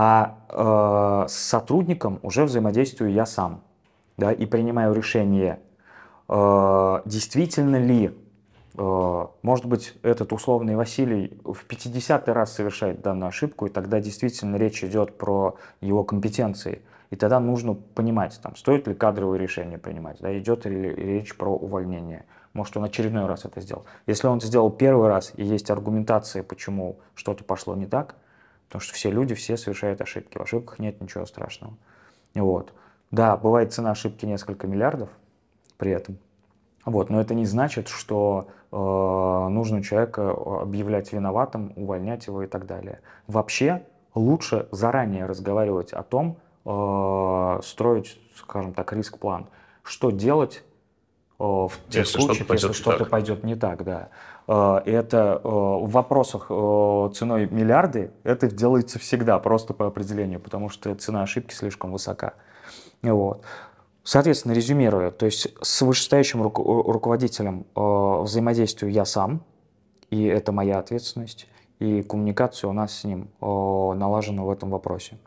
[0.00, 3.62] А э, с сотрудником уже взаимодействую я сам
[4.16, 5.58] да, и принимаю решение,
[6.28, 8.14] э, действительно ли
[8.78, 14.56] Э, Может быть, этот условный Василий в 50 раз совершает данную ошибку, и тогда действительно
[14.56, 16.82] речь идет про его компетенции.
[17.10, 21.54] И тогда нужно понимать, там, стоит ли кадровые решения принимать, да, идет ли речь про
[21.54, 22.24] увольнение.
[22.52, 23.84] Может, он очередной раз это сделал.
[24.06, 28.14] Если он сделал первый раз, и есть аргументация, почему что-то пошло не так,
[28.68, 30.38] потому что все люди, все совершают ошибки.
[30.38, 31.74] В ошибках нет ничего страшного.
[32.34, 32.72] Вот.
[33.10, 35.08] Да, бывает цена ошибки несколько миллиардов
[35.78, 36.18] при этом.
[36.84, 42.66] Вот, но это не значит, что э, нужно человека объявлять виноватым, увольнять его и так
[42.66, 43.00] далее.
[43.26, 43.82] Вообще
[44.14, 49.48] лучше заранее разговаривать о том, э, строить, скажем так, риск-план,
[49.82, 50.64] что делать
[51.38, 54.08] э, в тех Если случаях, пойдет если что-то пойдет не так, да.
[54.48, 60.70] Э, Это э, в вопросах э, ценой миллиарды это делается всегда просто по определению, потому
[60.70, 62.32] что цена ошибки слишком высока.
[63.02, 63.44] Вот.
[64.02, 69.42] Соответственно, резюмируя, то есть с вышестоящим ру- руководителем э, взаимодействую я сам,
[70.08, 71.46] и это моя ответственность,
[71.78, 75.18] и коммуникация у нас с ним э, налажена в этом вопросе.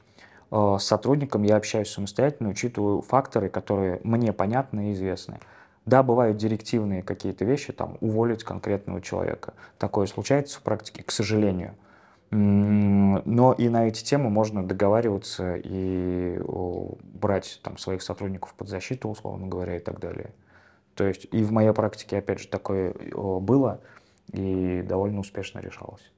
[0.50, 5.40] Э, с сотрудником я общаюсь самостоятельно, учитываю факторы, которые мне понятны и известны.
[5.86, 9.54] Да, бывают директивные какие-то вещи, там, уволить конкретного человека.
[9.80, 11.76] Такое случается в практике, к сожалению.
[12.30, 16.40] Но и на эти темы можно договариваться и
[17.20, 20.32] брать там своих сотрудников под защиту, условно говоря, и так далее.
[20.96, 23.82] То есть и в моей практике, опять же, такое было
[24.32, 26.12] и довольно успешно решалось.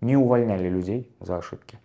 [0.00, 1.78] Не увольняли людей за ошибки.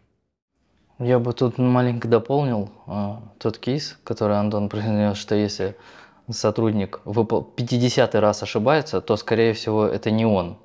[0.99, 5.75] Я бы тут маленько дополнил а, тот кейс, который Антон произнес, что если
[6.29, 10.57] сотрудник выпол- 50 раз ошибается, то, скорее всего, это не он.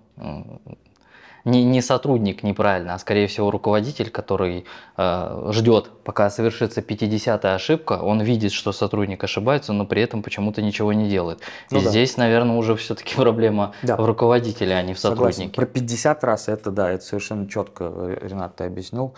[1.45, 4.67] Не, не сотрудник неправильно, а, скорее всего, руководитель, который
[4.99, 10.61] э, ждет, пока совершится 50-я ошибка, он видит, что сотрудник ошибается, но при этом почему-то
[10.61, 11.41] ничего не делает.
[11.71, 11.89] Ну И да.
[11.91, 13.97] здесь, наверное, уже все-таки проблема Да.
[13.97, 15.27] в руководителе, а не в Согласен.
[15.45, 15.57] сотруднике.
[15.57, 19.15] Про 50 раз это да, это совершенно четко, э, Ренат, ты объяснил.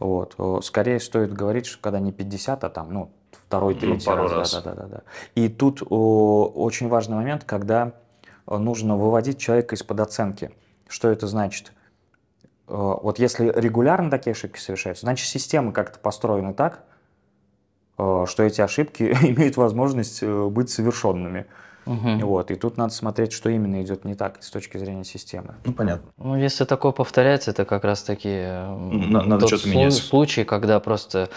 [0.00, 0.34] Вот.
[0.64, 3.10] Скорее стоит говорить, что когда не 50, а там, ну,
[3.50, 4.32] второй, Ну, третий пару раз.
[4.54, 4.62] раз.
[4.62, 5.00] Да, да, да, да.
[5.34, 7.94] И тут о, очень важный момент, когда
[8.46, 10.52] э, нужно выводить человека из-под оценки.
[10.88, 11.72] Что это значит?
[12.68, 16.84] Э, Вот если регулярно такие ошибки совершаются, значит система как-то построена так,
[17.98, 21.46] э, что эти ошибки имеют возможность быть совершенными.
[21.86, 22.20] Мгм.
[22.20, 22.52] Вот.
[22.52, 25.54] И тут надо смотреть, что именно идет не так с точки зрения системы.
[25.64, 26.08] Ну, понятно.
[26.18, 31.30] Ну, если такое повторяется, это как раз-таки м, На- надо тот что-то случай, когда просто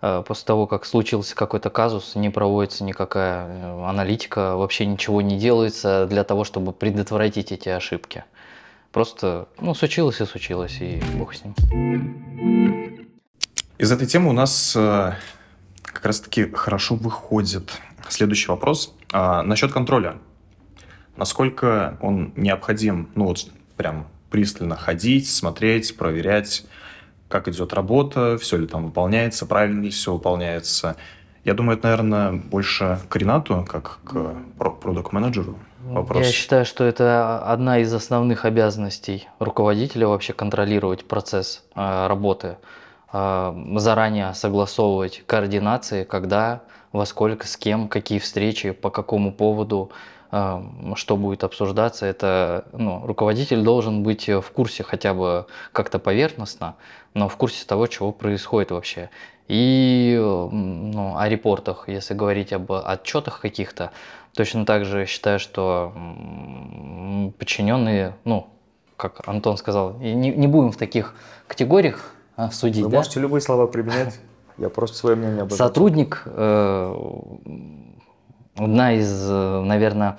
[0.00, 6.06] после того, как случился какой-то казус, не проводится никакая э, аналитика, вообще ничего не делается
[6.06, 8.24] для того, чтобы предотвратить эти ошибки.
[8.92, 13.06] Просто, ну, случилось и случилось, и бог с ним.
[13.78, 15.12] Из этой темы у нас э,
[15.82, 17.70] как раз-таки хорошо выходит
[18.08, 18.94] следующий вопрос.
[19.12, 20.18] А, насчет контроля.
[21.16, 23.46] Насколько он необходим, ну вот
[23.76, 26.64] прям пристально ходить, смотреть, проверять,
[27.30, 30.96] как идет работа, все ли там выполняется, правильно ли все выполняется.
[31.44, 36.26] Я думаю, это, наверное, больше к Ренату, как к продукт-менеджеру вопрос.
[36.26, 42.58] Я считаю, что это одна из основных обязанностей руководителя вообще контролировать процесс э, работы,
[43.12, 46.62] э, заранее согласовывать координации, когда,
[46.92, 49.92] во сколько, с кем, какие встречи, по какому поводу,
[50.30, 52.06] что будет обсуждаться.
[52.06, 56.76] Это ну, руководитель должен быть в курсе хотя бы как-то поверхностно,
[57.14, 59.10] но в курсе того, чего происходит вообще.
[59.48, 63.90] И ну, о репортах, если говорить об отчетах каких-то,
[64.34, 65.92] точно так же считаю, что
[67.38, 68.46] подчиненные, ну,
[68.96, 71.14] как Антон сказал, не, не будем в таких
[71.48, 72.84] категориях а, судить.
[72.84, 72.98] Вы да?
[72.98, 74.20] можете любые слова применять,
[74.58, 75.58] я просто свое мнение об этом.
[75.58, 76.96] Сотрудник, э,
[78.64, 80.18] одна из, наверное,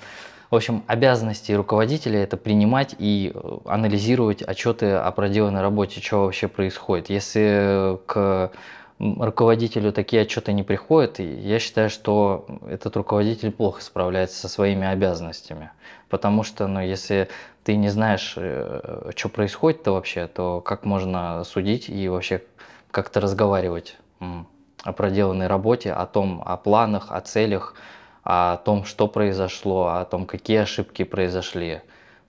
[0.52, 6.46] в общем, обязанностей руководителя это принимать и э, анализировать отчеты о проделанной работе, что вообще
[6.46, 7.08] происходит.
[7.08, 8.52] Если к
[8.98, 15.70] руководителю такие отчеты не приходят, я считаю, что этот руководитель плохо справляется со своими обязанностями.
[16.10, 17.30] Потому что, ну, если
[17.64, 22.42] ты не знаешь, э, что происходит-то вообще, то как можно судить и вообще
[22.90, 27.74] как-то разговаривать о проделанной работе, о том, о планах, о целях,
[28.22, 31.80] о том, что произошло, о том, какие ошибки произошли.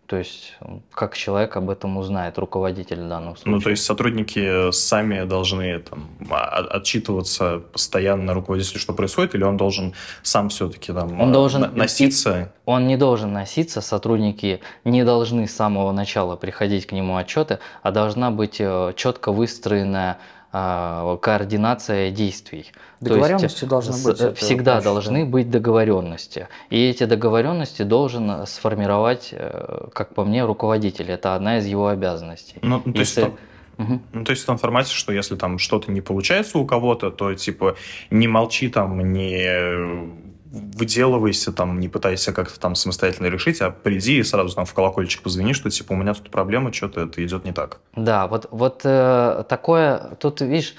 [0.05, 0.57] То есть
[0.91, 3.55] как человек об этом узнает, руководитель в данном случае?
[3.55, 9.55] Ну, то есть сотрудники сами должны там, а, отчитываться постоянно руководителю, что происходит, или он
[9.55, 12.51] должен сам все-таки там он должен носиться?
[12.65, 17.91] Он не должен носиться, сотрудники не должны с самого начала приходить к нему отчеты, а
[17.91, 20.17] должна быть э, четко выстроенная а,
[20.53, 22.71] координация действий.
[23.01, 24.37] Договоренности должны быть.
[24.37, 26.47] Всегда должны быть договоренности.
[26.69, 31.09] И эти договоренности должен сформировать, э, как по мне, руководитель.
[31.09, 32.59] Это одна из его обязанностей.
[32.61, 33.21] Ну, то Если...
[33.21, 33.33] есть
[33.77, 34.01] Угу.
[34.13, 37.33] Ну, то есть в том формате, что если там что-то не получается у кого-то, то
[37.33, 37.75] типа
[38.11, 40.21] не молчи там, не
[40.53, 45.23] выделывайся, там, не пытайся как-то там самостоятельно решить, а приди и сразу там в колокольчик
[45.23, 47.79] позвони, что типа у меня тут проблема, что-то это идет не так.
[47.95, 50.75] Да, вот, вот э, такое, тут, видишь,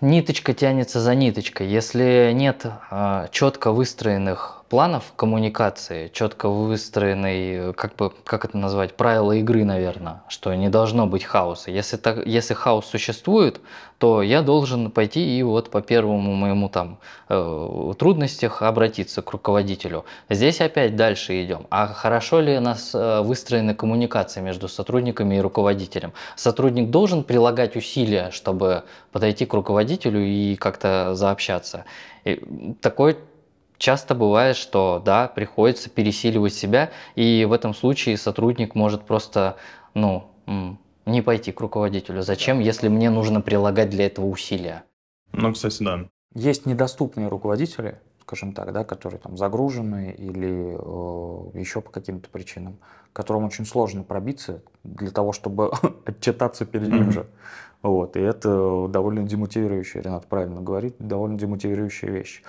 [0.00, 1.68] ниточка тянется за ниточкой.
[1.68, 9.32] Если нет э, четко выстроенных планов коммуникации, четко выстроенной, как бы, как это назвать, правила
[9.32, 11.70] игры, наверное, что не должно быть хаоса.
[11.70, 13.60] Если, так, если хаос существует,
[13.98, 16.98] то я должен пойти и вот по первому моему там
[17.28, 20.04] э, трудностях обратиться к руководителю.
[20.28, 21.66] Здесь опять дальше идем.
[21.70, 26.12] А хорошо ли у нас э, выстроена коммуникация между сотрудниками и руководителем?
[26.34, 31.84] Сотрудник должен прилагать усилия, чтобы подойти к руководителю и как-то заобщаться.
[32.24, 33.16] И такой
[33.78, 39.56] Часто бывает, что да, приходится пересиливать себя, и в этом случае сотрудник может просто,
[39.94, 40.30] ну,
[41.04, 42.22] не пойти к руководителю.
[42.22, 44.84] Зачем, если мне нужно прилагать для этого усилия?
[45.32, 46.08] Ну, кстати, да.
[46.34, 52.78] Есть недоступные руководители, скажем так, да, которые там загружены или э, еще по каким-то причинам,
[53.12, 55.70] которым очень сложно пробиться для того, чтобы
[56.04, 57.26] отчитаться перед ним же.
[57.82, 62.42] Вот, и это довольно демотивирующая, Ренат правильно говорит, довольно демотивирующая вещь.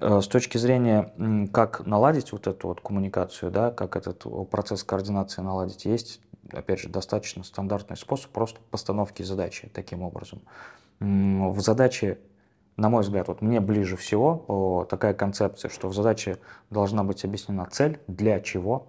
[0.00, 1.12] Э, с точки зрения,
[1.52, 6.20] как наладить вот эту вот коммуникацию, да, как этот процесс координации наладить, есть,
[6.52, 10.42] опять же, достаточно стандартный способ просто постановки задачи таким образом.
[11.00, 12.18] В задаче,
[12.76, 16.38] на мой взгляд, вот мне ближе всего такая концепция, что в задаче
[16.70, 18.88] должна быть объяснена цель, для чего.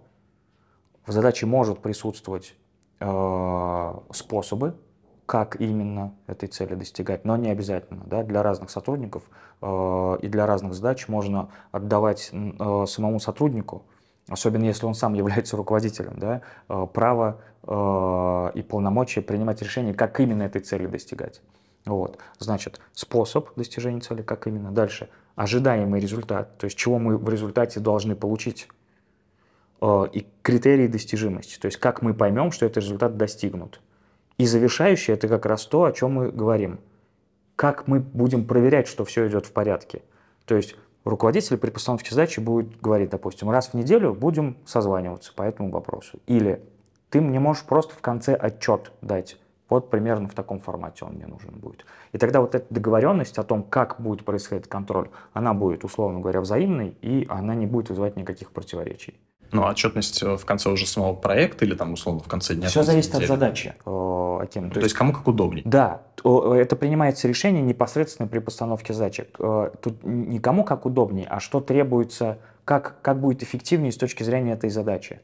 [1.06, 2.56] В задаче может присутствовать
[3.00, 4.76] э, способы,
[5.26, 8.04] как именно этой цели достигать, но не обязательно.
[8.06, 8.24] Да?
[8.24, 9.24] Для разных сотрудников
[9.62, 13.84] э, и для разных задач можно отдавать э, самому сотруднику,
[14.28, 20.20] особенно если он сам является руководителем, да, э, право э, и полномочия принимать решение, как
[20.20, 21.42] именно этой цели достигать.
[21.86, 22.18] Вот.
[22.40, 24.72] Значит, способ достижения цели, как именно.
[24.72, 28.68] Дальше, ожидаемый результат, то есть чего мы в результате должны получить.
[29.82, 33.82] Э, и критерии достижимости, то есть как мы поймем, что этот результат достигнут.
[34.38, 36.80] И завершающее– это как раз то, о чем мы говорим.
[37.56, 40.02] Как мы будем проверять, что все идет в порядке.
[40.46, 40.76] То есть
[41.06, 46.20] руководитель при постановке задачи будет говорить, допустим, раз в неделю будем созваниваться по этому вопросу.
[46.28, 46.62] Или
[47.10, 49.38] ты мне можешь просто в конце отчет дать.
[49.70, 51.86] Вот примерно в таком формате он мне нужен будет.
[52.12, 56.42] И тогда вот эта договоренность о том, как будет происходить контроль, она будет, условно говоря,
[56.42, 59.20] взаимной, и она не будет вызывать никаких противоречий.
[59.52, 62.68] Ну, отчетность э, в конце уже самого проекта или там, условно, в конце дня?
[62.68, 63.28] Все зависит от недели?
[63.28, 64.72] задачи, э, Аким.
[64.72, 65.62] То, есть кому как удобней.
[65.66, 69.22] Да, то, это принимается решение непосредственно при постановке задач.
[69.40, 74.24] Э, Тут не кому как удобнее, а что требуется, как, как будет эффективнее с точки
[74.24, 75.22] зрения этой задачи.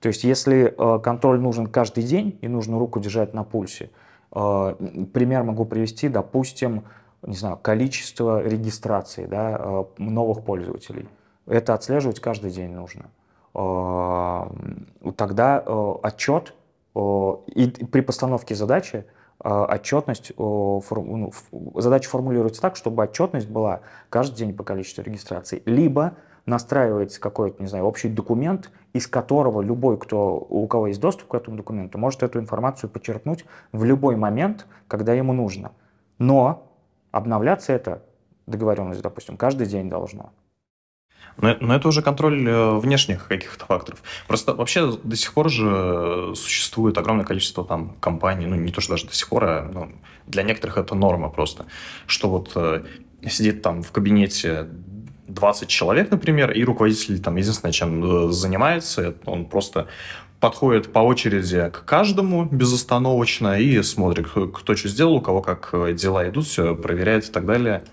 [0.00, 3.90] То есть если контроль нужен каждый день и нужно руку держать на пульсе,
[4.30, 6.84] пример могу привести, допустим,
[7.22, 11.06] не знаю, количество регистраций да, новых пользователей.
[11.46, 13.10] Это отслеживать каждый день нужно.
[13.54, 14.46] Э,
[15.16, 16.54] Тогда э, отчет
[16.94, 19.06] э, и при постановке задачи
[19.42, 21.32] отчетность, ну,
[21.76, 23.80] задача формулируется так, чтобы отчетность была
[24.10, 25.62] каждый день по количеству регистраций.
[25.64, 26.12] Либо
[26.44, 31.34] настраивается какой-то, не знаю, общий документ, из которого любой, кто, у кого есть доступ к
[31.34, 35.72] этому документу, может эту информацию подчеркнуть в любой момент, когда ему нужно.
[36.18, 36.66] Но
[37.10, 38.02] обновляться это,
[38.46, 40.32] договоренность, допустим, каждый день должно.
[41.36, 44.02] Но, но это уже контроль э, внешних каких-то факторов.
[44.26, 48.92] Просто вообще до сих пор же существует огромное количество там компаний, ну не то, что
[48.92, 49.92] даже до сих пор, а ну,
[50.26, 51.66] для некоторых это норма просто,
[52.06, 52.84] что вот э,
[53.28, 54.68] сидит там в кабинете
[55.28, 59.88] 20 человек, например, и руководитель там единственное, чем э, занимается, он просто
[60.40, 65.92] подходит по очереди к каждому безостановочно и смотрит, кто, что сделал, у кого как э,
[65.92, 67.84] дела идут, все проверяет и так далее.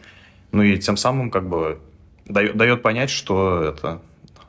[0.51, 1.79] Ну и тем самым как бы
[2.29, 3.99] дает, дает понять, что это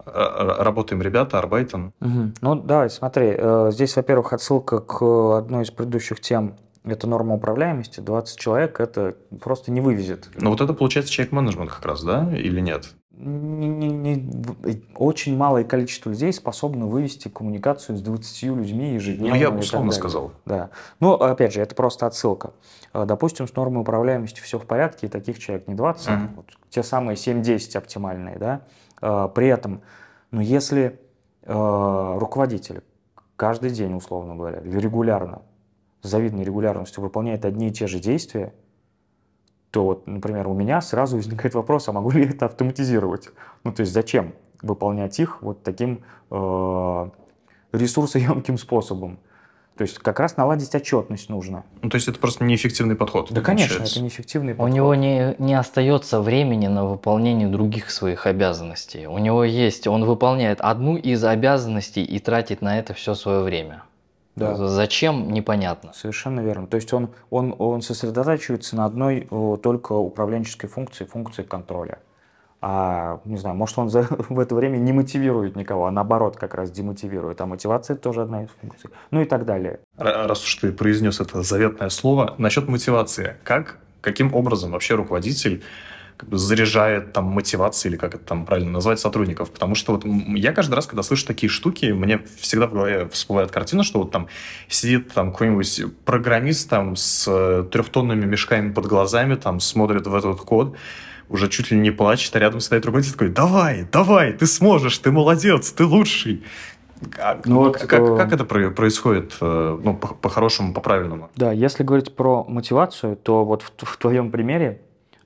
[0.07, 1.93] э, э, работаем ребята, арбайтен.
[2.01, 2.35] Мгм.
[2.41, 3.35] Ну, давай, смотри.
[3.37, 5.03] э, Здесь, во-первых, отсылка к
[5.39, 6.55] одной из предыдущих тем.
[6.85, 8.01] Это норма управляемости.
[8.01, 10.29] 20 человек это просто не вывезет.
[10.41, 12.95] Но вот это получается человек-менеджмент как раз, да, или нет?
[13.21, 19.35] Не- не- не- в- очень малое количество людей способно вывести коммуникацию с 20 людьми ежедневно.
[19.35, 20.31] Ну, я так условно сказал.
[20.47, 20.71] Да.
[21.01, 22.53] Ну, опять же, это просто отсылка.
[22.95, 26.31] Э, Допустим, с нормой управляемости все в порядке, и таких человек не 20, Мгм.
[26.37, 28.63] вот те самые 7-10 оптимальные, да.
[29.01, 29.83] Э, При этом,
[30.31, 31.01] ну, если
[31.43, 32.83] э, руководитель
[33.37, 35.43] каждый день, условно говоря, или регулярно,
[36.03, 38.53] с завидной регулярностью выполняет одни и те же действия,
[39.71, 43.29] то вот, например, у меня сразу возникает вопрос, а могу ли это автоматизировать?
[43.65, 47.11] Ну, то есть зачем выполнять их вот таким э,
[47.73, 49.19] ресурсоемким способом?
[49.79, 51.63] То есть как раз наладить отчетность нужно.
[51.83, 53.29] Ну, то есть это просто неэффективный подход.
[53.31, 53.95] Да, конечно, получается.
[54.01, 54.75] это неэффективный У подход.
[54.75, 59.07] него не, не остается времени на выполнение других своих обязанностей.
[59.07, 63.85] У него есть, он выполняет одну из обязанностей и тратит на это все свое время.
[64.35, 64.57] Да.
[64.57, 65.93] Зачем, непонятно.
[65.95, 66.67] Совершенно верно.
[66.67, 71.99] То есть он, он, он сосредотачивается на одной о, только управленческой функции, функции контроля.
[72.61, 76.55] А, не знаю, может, он за, в это время не мотивирует никого, а наоборот как
[76.55, 77.41] раз демотивирует.
[77.41, 78.91] А мотивация тоже одна из функций.
[79.11, 79.81] Ну и так далее.
[79.97, 83.37] Раз уж ты произнес это заветное слово, насчет мотивации.
[83.45, 85.63] Как, каким образом вообще руководитель
[86.17, 89.53] как бы заряжает там мотивацией, или как это там правильно назвать, сотрудников?
[89.53, 93.53] Потому что вот я каждый раз, когда слышу такие штуки, мне всегда в голове всплывает
[93.53, 94.27] картина, что вот там
[94.69, 100.41] сидит там какой-нибудь программист там с э, трехтонными мешками под глазами, там смотрит в этот
[100.41, 100.77] код,
[101.29, 105.11] уже чуть ли не плачет, а рядом стоит руководитель такой, давай, давай, ты сможешь, ты
[105.11, 106.43] молодец, ты лучший.
[107.11, 111.31] Как, Ну вот, как, э, как это про- происходит, э, ну, по- по-хорошему, по-правильному?
[111.37, 114.81] Да, если говорить про мотивацию, то вот в, в твоем примере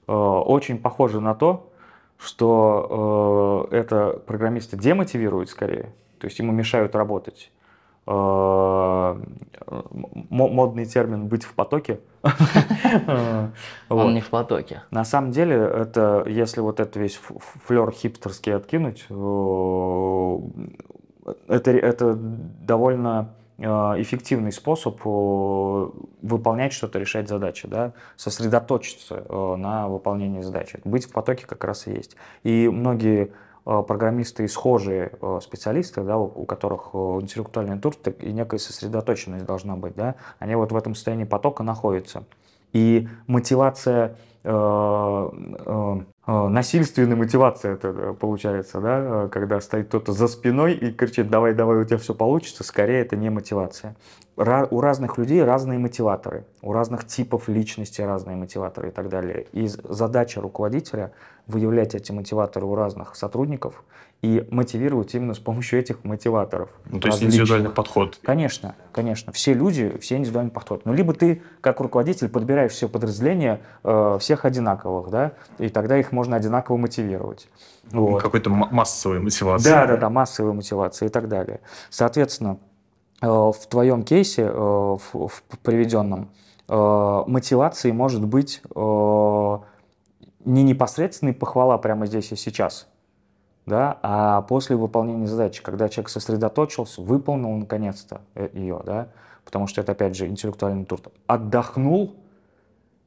[0.06, 1.72] э, очень похоже на то,
[2.18, 7.50] что э, это программиста демотивирует скорее, то есть ему мешают работать.
[8.04, 9.16] Э,
[10.28, 12.00] модный термин «быть в потоке».
[13.88, 14.82] Он не в потоке.
[14.90, 17.20] На самом деле, это, если вот это весь
[17.64, 20.38] флер хипстерский откинуть, э,
[21.46, 29.24] это, это довольно э, эффективный способ выполнять что-то, решать задачи, да, сосредоточиться
[29.56, 30.80] на выполнении задачи.
[30.84, 32.16] Быть в потоке как раз и есть.
[32.42, 33.30] И многие
[33.64, 39.76] программисты и схожие э, специалисты, да, у, которых э, интеллектуальный так и некая сосредоточенность должна
[39.76, 42.24] быть, да, они вот в этом состоянии потока находятся.
[42.72, 44.31] И мотивация, э, э, э,
[46.26, 51.54] насильственная мотивация это э, получается, да, э, когда стоит кто-то за спиной и кричит, давай,
[51.54, 53.96] давай, у тебя все получится, скорее это не мотивация.
[54.36, 59.46] У разных людей разные мотиваторы, у разных типов личности разные мотиваторы и так далее.
[59.52, 61.12] И задача руководителя
[61.46, 63.84] выявлять эти мотиваторы у разных сотрудников
[64.22, 66.70] и мотивировать именно с помощью этих мотиваторов.
[66.88, 68.20] Ну, то есть индивидуальный подход.
[68.22, 69.32] Конечно, конечно.
[69.32, 70.84] Все люди, все индивидуальный подход.
[70.84, 76.12] Но либо ты, как руководитель, подбираешь все подразделения э, всех одинаковых, да, и тогда их
[76.12, 77.48] можно одинаково мотивировать.
[77.90, 78.22] Вот.
[78.22, 79.68] Какой-то массовой мотивации.
[79.68, 81.60] Да, да, да, массовая мотивация и так далее.
[81.90, 82.58] Соответственно,
[83.20, 86.30] э, в твоем кейсе, э, в, в приведенном,
[86.68, 89.58] э, мотивацией может быть э,
[90.44, 92.86] не непосредственная похвала прямо здесь и сейчас.
[93.66, 99.08] Да, а после выполнения задачи, когда человек сосредоточился, выполнил наконец-то э, ее, да,
[99.44, 102.16] потому что это, опять же, интеллектуальный труд, отдохнул,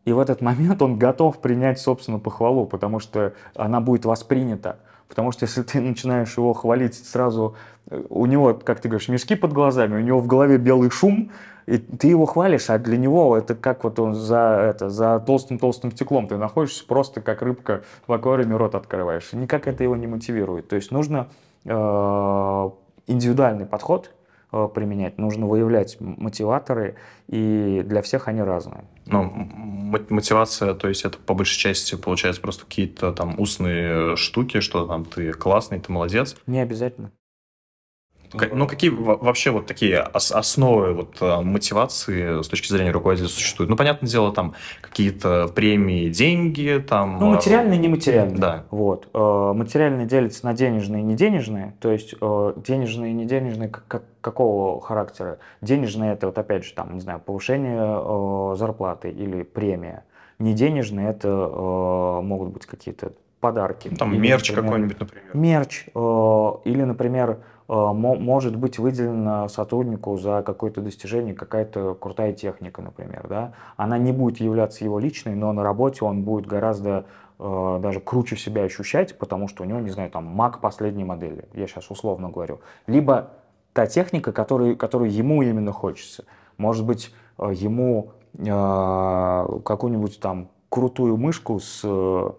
[0.05, 4.77] и в этот момент он готов принять, собственно, похвалу, потому что она будет воспринята.
[5.07, 7.55] Потому что если ты начинаешь его хвалить сразу,
[7.89, 11.31] э, у него, как ты говоришь, мешки под глазами, у него в голове белый шум,
[11.65, 15.91] и ты его хвалишь, а для него это как вот он за, это, за толстым-толстым
[15.91, 16.27] стеклом.
[16.27, 19.29] Ты находишься просто как рыбка в аквариуме рот открываешь.
[19.33, 20.67] И никак это его не мотивирует.
[20.67, 21.27] То есть нужно
[21.63, 21.69] э,
[23.07, 24.11] индивидуальный подход
[24.51, 26.95] э, применять, нужно выявлять мотиваторы,
[27.27, 28.85] и для всех они разные.
[29.07, 29.23] Ну,
[30.09, 35.03] мотивация, то есть это по большей части получается просто какие-то там устные штуки, что там
[35.05, 36.35] ты классный, ты молодец.
[36.45, 37.11] Не обязательно.
[38.53, 43.69] Ну, какие вообще вот такие основы вот э, мотивации с точки зрения руководителя существуют?
[43.69, 47.17] Ну, понятное дело, там какие-то премии, деньги, там...
[47.19, 48.37] Ну, материальные и нематериальные.
[48.37, 48.63] Да.
[48.71, 49.09] Вот.
[49.13, 54.81] Э, материальные делятся на денежные и неденежные, то есть э, денежные и неденежные как, какого
[54.81, 55.39] характера?
[55.61, 60.03] Денежные это вот опять же там, не знаю, повышение зарплаты или премия.
[60.39, 61.29] Неденежные это
[62.23, 63.89] могут быть какие-то подарки.
[63.89, 65.29] Там или, мерч какой-нибудь, например.
[65.33, 65.85] Мерч.
[65.93, 73.25] Или, например, Э, может быть выделена сотруднику за какое-то достижение какая-то крутая техника, например.
[73.27, 73.53] Да?
[73.75, 77.05] Она не будет являться его личной, но на работе он будет гораздо
[77.39, 81.45] э, даже круче себя ощущать, потому что у него, не знаю, там Mac последней модели,
[81.53, 82.59] я сейчас условно говорю.
[82.85, 83.31] Либо
[83.73, 86.25] та техника, которую, которую ему именно хочется.
[86.57, 92.31] Может быть, э, ему какую-нибудь там крутую мышку с Э,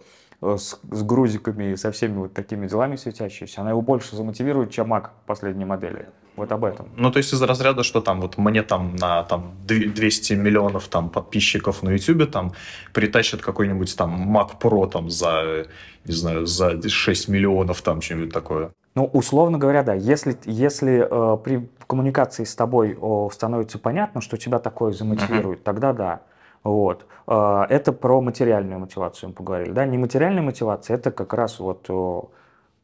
[0.56, 4.92] с, с грузиками и со всеми вот такими делами светящейся, она его больше замотивирует, чем
[4.92, 6.06] Mac последней модели.
[6.36, 6.90] Вот об этом.
[6.96, 11.08] Ну, то есть из разряда, что там вот мне там на там 200 миллионов там
[11.08, 12.52] подписчиков на YouTube там
[12.92, 15.66] притащат какой-нибудь там Mac Pro там за,
[16.04, 18.70] не знаю, за 6 миллионов там что-нибудь такое.
[18.94, 19.94] Ну, условно говоря, да.
[19.94, 25.64] Если, если э, при коммуникации с тобой о, становится понятно, что тебя такое замотивирует, uh-huh.
[25.64, 26.20] тогда да.
[26.66, 27.06] Вот.
[27.26, 29.70] А, это про материальную мотивацию мы поговорили.
[29.70, 29.86] Да?
[29.86, 31.88] Нематериальная мотивация– это как раз вот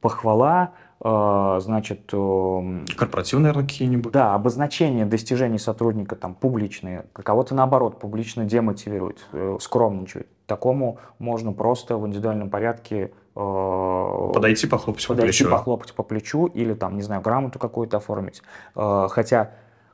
[0.01, 2.11] похвала, а, значит...
[2.11, 4.12] Корпоративные, наверное, какие-нибудь?
[4.12, 10.28] Да, обозначение достижений сотрудника там публичные, кого-то наоборот публично демотивирует, э, скромничает.
[10.47, 15.51] Такому можно просто в индивидуальном порядке э, подойти похлопать подойти, по плечу.
[15.51, 18.43] похлопать по плечу или там, не знаю, грамоту какую-то оформить.
[18.76, 19.53] Э, хотя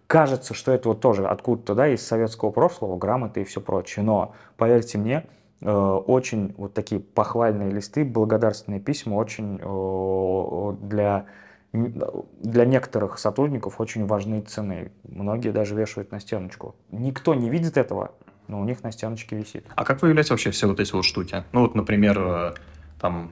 [0.09, 4.02] Кажется, что это вот тоже откуда-то, да, из советского прошлого, грамоты и все прочее.
[4.02, 5.26] Но, поверьте мне,
[5.61, 11.26] э, очень вот такие похвальные листы, благодарственные письма очень э, для,
[11.74, 14.92] для некоторых сотрудников очень важны цены.
[15.04, 16.74] Многие даже вешают на стеночку.
[16.90, 18.12] Никто не видит этого,
[18.46, 19.66] но у них на стеночке висит.
[19.74, 21.44] А как выявлять вообще все вот эти вот штуки?
[21.52, 22.54] Ну вот, например, э,
[22.98, 23.30] там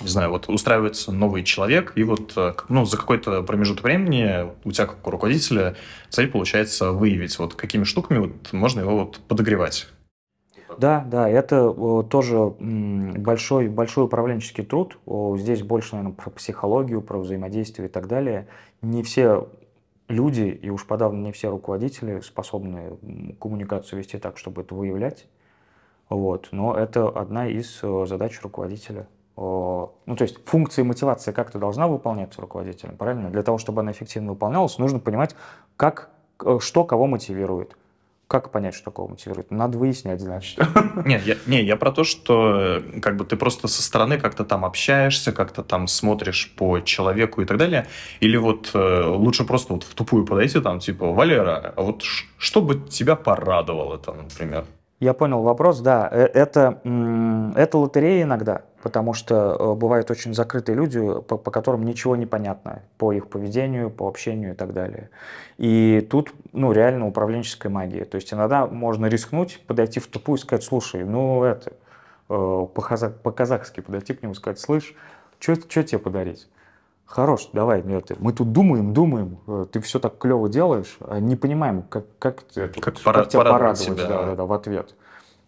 [0.00, 4.72] не знаю, вот устраивается новый человек, и вот э, ну, за какой-то промежуток времени у
[4.72, 5.76] тебя, как у руководителя,
[6.08, 9.88] цель получается выявить, вот какими штуками вот можно его вот подогревать.
[10.78, 11.72] Да, да, это
[12.08, 14.98] тоже большой, большой управленческий труд.
[15.36, 18.46] Здесь больше, наверное, про психологию, про взаимодействие и так далее.
[18.80, 19.48] Не все
[20.08, 22.96] люди, и уж подавно не все руководители способны
[23.40, 25.26] коммуникацию вести так, чтобы это выявлять.
[26.08, 26.48] Вот.
[26.50, 29.06] Но это одна из э, задач руководителя
[29.36, 33.30] ну, то есть функция мотивации как-то должна выполняться руководителем, правильно?
[33.30, 35.34] Для того, чтобы она эффективно выполнялась, нужно понимать,
[35.76, 36.10] как,
[36.60, 37.76] что кого мотивирует.
[38.30, 39.50] Как понять, что кого мотивирует?
[39.50, 40.64] Надо выяснять, значит.
[41.04, 44.44] Нет, я, не, я про то, что э, как бы ты просто со стороны как-то
[44.44, 47.88] там общаешься, как-то там смотришь по человеку и так далее.
[48.20, 52.04] Или вот э, лучше просто вот в тупую подойти, там, типа, Валера, а вот
[52.38, 54.64] что бы тебя порадовало там, например?
[55.00, 56.08] Я понял вопрос, да.
[56.08, 56.80] Это,
[57.56, 62.26] это лотерея иногда потому что э, бывают очень закрытые люди, по, по которым ничего не
[62.26, 65.10] понятно, по их поведению, по общению и так далее.
[65.58, 68.04] И тут, ну, реально управленческая магия.
[68.04, 71.72] То есть иногда можно рискнуть, подойти в тупую и сказать, слушай, ну, это,
[72.28, 74.94] э, по-казахски подойти к нему и сказать, слышь,
[75.38, 76.48] что тебе подарить?
[77.10, 81.34] Хорош, давай, это, мы тут думаем, думаем, э, ты все так клево делаешь, а не
[81.34, 84.94] понимаем, как, как, как, как, пора, как тебя порадовать себя, да, да, да, в ответ.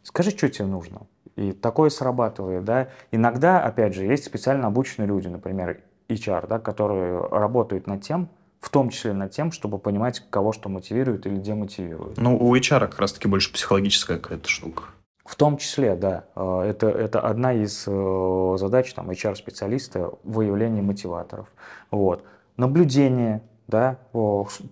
[0.02, 1.02] Скажи, что тебе нужно.
[1.36, 2.88] И такое срабатывает, да.
[3.12, 8.68] Иногда, опять же, есть специально обученные люди, например, HR, да, которые работают над тем, в
[8.68, 12.16] том числе над тем, чтобы понимать, кого что мотивирует или демотивирует.
[12.18, 14.82] Ну, у HR как раз-таки больше психологическая какая-то штука.
[15.24, 16.24] В том числе, да.
[16.34, 21.46] Э, это, это одна из э, задач там, HR-специалиста– выявление мотиваторов.
[21.90, 22.24] Вот.
[22.56, 23.98] Наблюдение, да,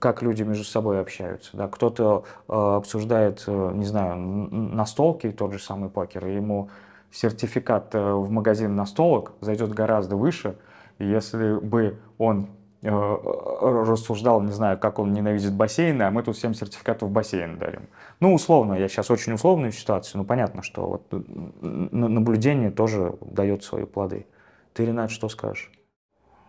[0.01, 1.57] как люди между собой общаются.
[1.57, 1.68] Да.
[1.68, 6.68] Кто-то э, обсуждает, не знаю, настолки, тот же самый покер, ему
[7.12, 10.57] сертификат в магазин настолок зайдет гораздо выше,
[10.98, 12.48] Если бы он
[12.83, 17.89] рассуждал, не знаю, как он ненавидит бассейны, а мы тут всем сертификаты в бассейн дарим.
[18.20, 21.24] Ну, условно, я сейчас очень условную ситуацию, но понятно, что вот
[21.61, 24.26] наблюдение тоже дает свои плоды.
[24.72, 25.70] Ты, Ренат, что скажешь?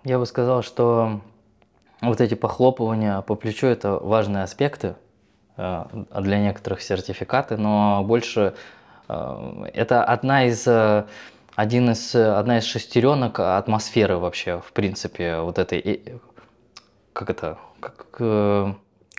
[0.04, 1.20] Я бы сказал, что
[2.02, 4.96] вот эти похлопывания по плечу– это важные аспекты,
[5.58, 5.90] а
[6.22, 8.56] для некоторых сертификаты, но больше
[9.08, 11.06] э, это одна из э,
[11.56, 16.20] один из, одна из шестеренок атмосферы вообще, в принципе, вот этой,
[17.14, 18.22] как это, как,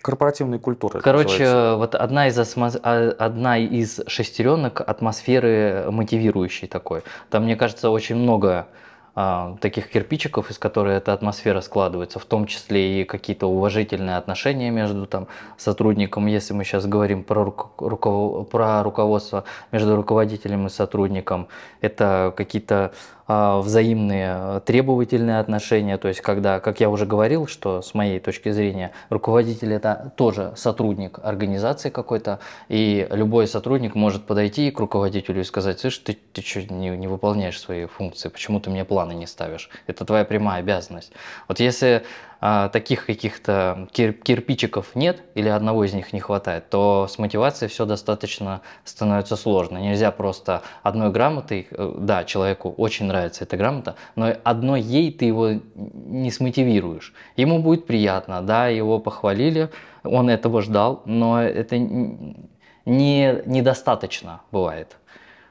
[0.03, 1.01] корпоративной культуры.
[1.01, 7.03] Короче, вот одна из, а, одна из шестеренок атмосферы мотивирующей такой.
[7.31, 8.67] Там, мне кажется, очень много а,
[9.15, 15.07] таких кирпичиков, из которых эта атмосфера складывается, в том числе и какие-то уважительные отношения между
[15.07, 21.49] там, сотрудником, если мы сейчас говорим про, руко, про руководство между руководителем и сотрудником,
[21.83, 27.95] это какие-то а, взаимные требовательные отношения, то есть когда, как я уже говорил, что с
[27.95, 34.81] моей точки зрения руководитель это тоже сотрудник организации какой-то, и любой сотрудник может подойти к
[34.81, 38.85] руководителю и сказать, слышь, ты, ты что, не, не выполняешь свои функции, почему ты мне
[38.85, 39.71] планы не ставишь?
[39.87, 41.13] Это твоя прямая обязанность.
[41.49, 42.05] Вот если
[42.45, 47.71] а, таких каких-то кир кирпичиков нет или одного из них не хватает, то с мотивацией
[47.71, 49.79] все достаточно становится сложно.
[49.79, 55.27] Нельзя просто одной грамотой, э, да, человеку очень нравится эта грамота, но одной ей ты
[55.27, 57.15] его не смотивируешь.
[57.37, 59.71] Ему будет приятно, да, его похвалили,
[60.03, 64.97] он этого ждал, но это не, недостаточно бывает.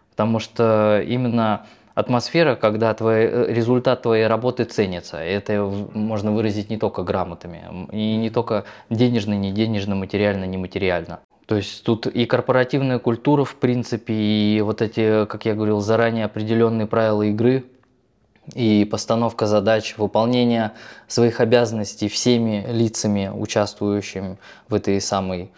[0.10, 1.66] Потому что именно
[1.96, 5.18] атмосфера, когда твой, э, результат твоей работы ценится.
[5.18, 5.64] Это
[5.94, 11.20] можно выразить не только грамотами, и не только денежно, не денежно, материально, не материально.
[11.46, 16.26] То есть тут и корпоративная культура, в принципе, и вот эти, как я говорил, заранее
[16.26, 17.66] определенные правила игры,
[18.56, 20.72] и постановка задач, выполнение
[21.08, 24.38] своих обязанностей всеми лицами, участвующими
[24.68, 25.52] в этой самой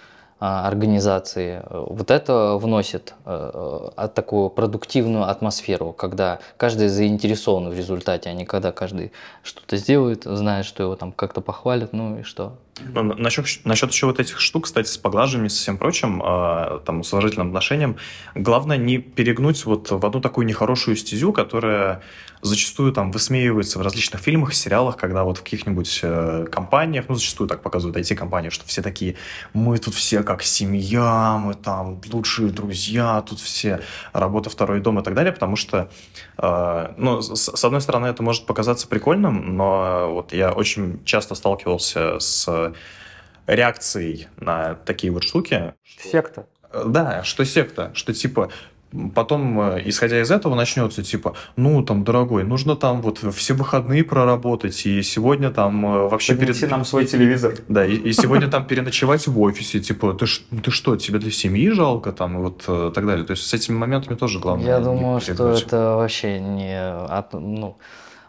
[0.43, 1.63] организации.
[1.69, 8.45] Вот это вносит э, э, такую продуктивную атмосферу, когда каждый заинтересован в результате, а не
[8.45, 12.57] когда каждый что-то сделает, знает, что его там как-то похвалят, ну и что.
[12.81, 17.03] Ну, насчет, насчет еще вот этих штук, кстати, с поглаживанием со всем прочим, э, там,
[17.03, 17.95] с уважительным отношением,
[18.35, 22.01] главное не перегнуть вот в одну такую нехорошую стезю, которая
[22.43, 27.47] зачастую там высмеивается в различных фильмах, сериалах, когда вот в каких-нибудь э, компаниях, ну, зачастую
[27.47, 29.15] так показывают IT-компании, что все такие,
[29.53, 33.81] мы тут все как семья, мы там лучшие друзья, тут все
[34.11, 35.89] работа второй дом и так далее, потому что,
[36.37, 41.35] э, ну, с, с одной стороны, это может показаться прикольным, но вот я очень часто
[41.35, 42.73] сталкивался с
[43.47, 45.73] реакцией на такие вот штуки.
[46.01, 46.47] Секта.
[46.85, 48.49] Да, что секта, что типа
[49.13, 54.03] потом, э, исходя из этого, начнется типа, ну, там, дорогой, нужно там вот все выходные
[54.03, 56.35] проработать, и сегодня там э, вообще...
[56.35, 56.71] Поднеси перед...
[56.71, 57.55] нам свой телевизор.
[57.67, 60.25] Да, и, и сегодня там переночевать в офисе, типа, ты,
[60.61, 63.25] ты что, тебе для семьи жалко, там, и вот э, так далее.
[63.25, 64.67] То есть с этими моментами тоже главное.
[64.67, 66.93] Я думаю, что это вообще не...
[67.33, 67.77] Ну,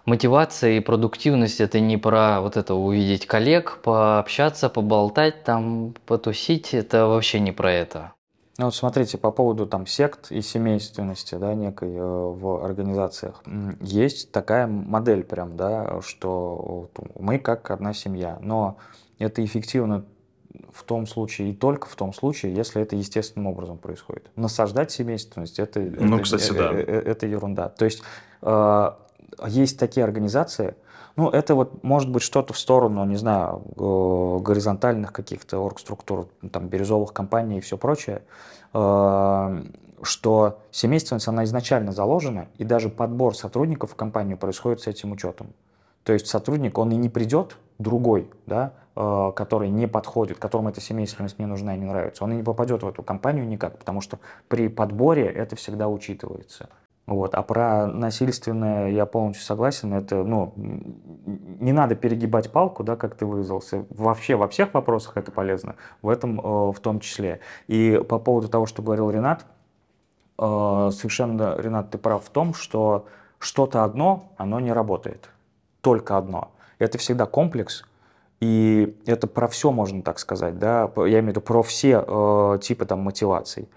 [0.07, 7.07] мотивация и продуктивность это не про вот это увидеть коллег, пообщаться, поболтать, там, потусить, это
[7.07, 8.13] вообще не про это.
[8.57, 13.43] Ну вот смотрите, по поводу там сект и семейственности, да, некой э, в организациях.
[13.81, 16.89] Есть такая модель прям, да, что
[17.19, 18.77] мы как одна семья, но
[19.19, 20.05] это эффективно
[20.73, 24.31] в том случае и только в том случае, если это естественным образом происходит.
[24.37, 26.73] Насаждать семейственность это, ну, это, кстати, это, да.
[26.79, 27.69] это, это ерунда.
[27.71, 28.03] То есть
[28.43, 28.91] э,
[29.49, 30.77] есть такие организации,
[31.17, 33.63] ну, это вот может быть что-то в сторону, не знаю,
[34.41, 38.23] горизонтальных каких-то оргструктур, там, бирюзовых компаний и все прочее,
[38.73, 39.63] э,
[40.03, 45.49] что семейственность, она изначально заложена, и даже подбор сотрудников в компанию происходит с этим учетом.
[46.03, 50.81] То есть сотрудник, он и не придет, другой, да, э, который не подходит, которому эта
[50.81, 54.01] семейственность не нужна и не нравится, он и не попадет в эту компанию никак, потому
[54.01, 56.69] что при подборе это всегда учитывается.
[57.07, 57.35] Вот.
[57.35, 59.93] А про насильственное я полностью согласен.
[59.93, 63.85] Это, ну, не надо перегибать палку, да, как ты выразился.
[63.91, 67.41] Вообще во всех вопросах это полезно, в этом э, в том числе.
[67.67, 69.45] И по поводу того, что говорил Ренат,
[70.39, 73.07] э, совершенно, Ренат, ты прав в том, что
[73.39, 75.29] что-то одно, оно не работает.
[75.83, 76.53] Только одно.
[76.79, 77.85] Это всегда комплекс,
[78.41, 82.59] и это про все можно так сказать, да, я имею в виду про все э,
[82.63, 83.69] типы там мотиваций.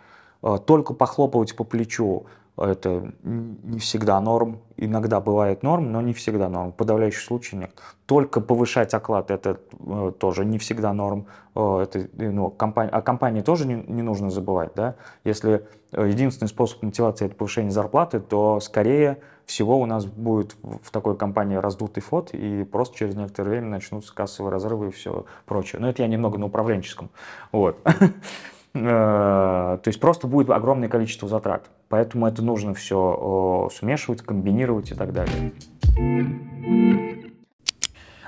[0.41, 2.25] Э, только похлопывать по плечу,
[2.57, 7.71] это не всегда норм, иногда бывает норм, но не всегда норм, в подавляющем нет.
[8.05, 13.41] Только повышать оклад это э, тоже не всегда норм, э, это, ну, компания, о компании
[13.41, 18.59] тоже не, не нужно забывать, да, если э, единственный способ мотивации это повышение зарплаты, то
[18.59, 23.67] скорее всего у нас будет в такой компании раздутый фот, и просто через некоторое время
[23.67, 25.79] начнутся кассовые разрывы и все прочее.
[25.79, 27.09] Но это я немного на управленческом.
[27.51, 27.77] Вот.
[28.73, 31.69] Э, то есть просто будет огромное количество затрат.
[31.89, 35.53] Поэтому это нужно все смешивать, комбинировать и так далее.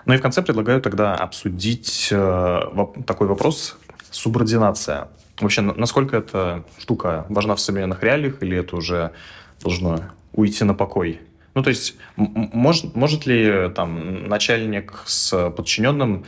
[0.05, 2.61] Ну и в конце предлагаю тогда обсудить э,
[3.05, 3.77] такой вопрос
[4.09, 5.09] субординация.
[5.39, 9.11] Вообще, насколько эта штука важна в современных реалиях, или это уже
[9.61, 9.99] должно
[10.33, 11.21] уйти на покой?
[11.53, 16.25] Ну, то есть, может, может ли там начальник с подчиненным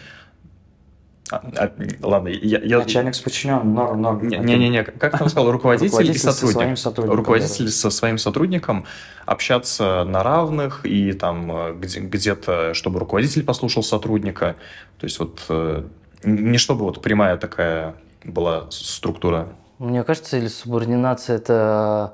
[1.32, 1.72] а, а,
[2.02, 2.80] ладно, я, я...
[2.80, 4.28] Начальник с подчиненным, норм, норм.
[4.28, 6.78] Не-не-не, как ты сказал, руководитель, руководитель и сотрудник.
[6.78, 7.72] Со сотрудником, руководитель да.
[7.72, 8.86] со своим сотрудником
[9.26, 14.56] общаться на равных и там где- где-то, чтобы руководитель послушал сотрудника.
[15.00, 15.84] То есть вот э,
[16.24, 19.50] не чтобы вот прямая такая была структура.
[19.80, 22.14] Мне кажется, или субординация это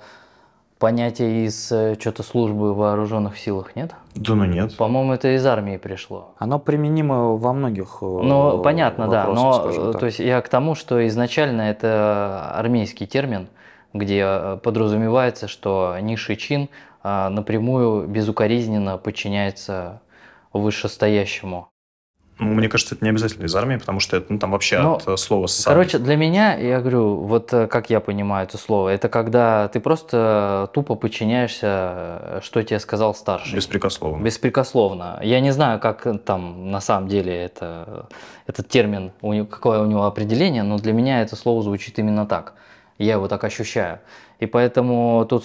[0.80, 3.94] понятие из э, что-то службы в вооруженных силах, нет?
[4.16, 4.76] Да ну нет.
[4.78, 6.34] По-моему, это из армии пришло.
[6.38, 9.28] Оно применимо во многих Ну, понятно, да.
[9.28, 13.48] Но э, то есть я к тому, что изначально это армейский термин,
[13.94, 16.70] где э, подразумевается, что низший чин
[17.04, 20.02] напрямую безукоризненно подчиняется
[20.52, 21.70] вышестоящему.
[22.40, 24.96] Ну, мне кажется, это не обязательно из армии, потому что это ну, там вообще Но,
[24.96, 25.74] от э, слова «сам».
[25.74, 29.80] Короче, для меня, я говорю, вот э, как я понимаю это слово, это когда ты
[29.80, 33.56] просто тупо подчиняешься, э, что тебе сказал старший.
[33.56, 34.24] Беспрекословно.
[34.24, 35.20] Беспрекословно.
[35.24, 38.08] Я не знаю, как там на самом деле это,
[38.46, 39.12] этот термин,
[39.50, 42.54] какое у него определение, но для меня это слово звучит именно так.
[43.00, 44.00] Я его так ощущаю.
[44.40, 45.44] И поэтому тут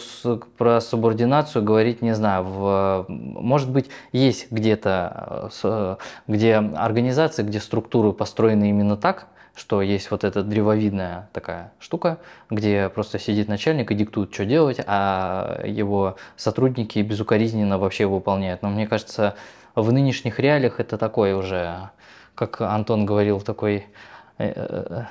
[0.59, 2.45] про субординацию говорить не знаю.
[2.45, 10.11] В, может быть, есть где-то, э, где организации, где структуры построены именно так, что есть
[10.11, 12.19] вот эта древовидная такая штука,
[12.51, 18.63] где просто сидит начальник и диктует, что делать, а его сотрудники безукоризненно вообще выполняют.
[18.63, 19.35] Но мне кажется,
[19.75, 21.91] в нынешних реалиях это такой уже,
[22.35, 23.87] как Антон говорил, такой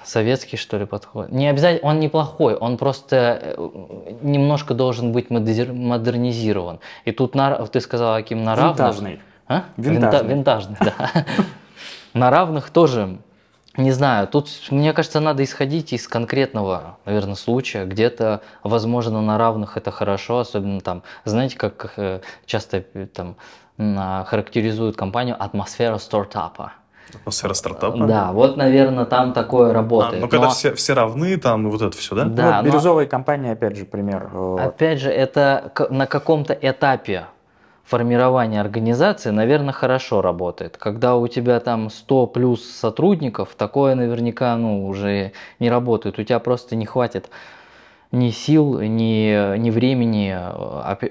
[0.03, 1.31] советский, что ли, подход.
[1.31, 3.69] Не обязательно, он неплохой, он просто э,
[4.21, 6.79] немножко должен быть модернизирован.
[7.05, 8.77] И тут на, ты сказал, Аким, на равных...
[8.77, 9.19] Винтажный.
[9.47, 9.63] А?
[9.77, 10.29] Винтажный.
[10.29, 10.95] Винтажный, да.
[12.13, 13.19] На равных тоже,
[13.77, 17.85] не знаю, тут, мне кажется, надо исходить из конкретного, наверное, случая.
[17.85, 23.37] Где-то, возможно, на равных это хорошо, особенно там, знаете, как часто там
[23.77, 26.73] характеризуют компанию атмосфера стартапа.
[27.13, 28.05] Атмосфера стартапа?
[28.05, 30.21] Да, вот, наверное, там такое работает.
[30.21, 30.51] А, ну, когда но...
[30.51, 32.25] все, все равны, там вот это все, да?
[32.25, 32.57] Да.
[32.57, 33.09] Вот бирюзовые но...
[33.09, 34.29] компании, опять же, пример.
[34.59, 37.25] Опять же, это на каком-то этапе
[37.83, 40.77] формирования организации, наверное, хорошо работает.
[40.77, 46.17] Когда у тебя там 100 плюс сотрудников, такое наверняка ну, уже не работает.
[46.17, 47.29] У тебя просто не хватит
[48.11, 50.37] ни сил, ни, ни времени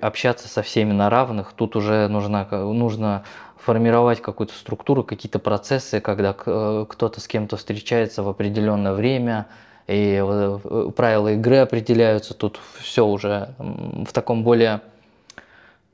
[0.01, 1.53] общаться со всеми на равных.
[1.55, 3.25] Тут уже нужно, нужно
[3.61, 9.47] формировать какую-то структуру, какие-то процессы, когда э, кто-то с кем-то встречается в определенное время,
[9.87, 14.81] и э, правила игры определяются, тут все уже в таком более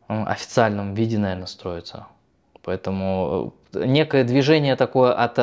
[0.08, 2.06] официальном виде, наверное, строится.
[2.62, 5.34] Поэтому э, некое движение такое от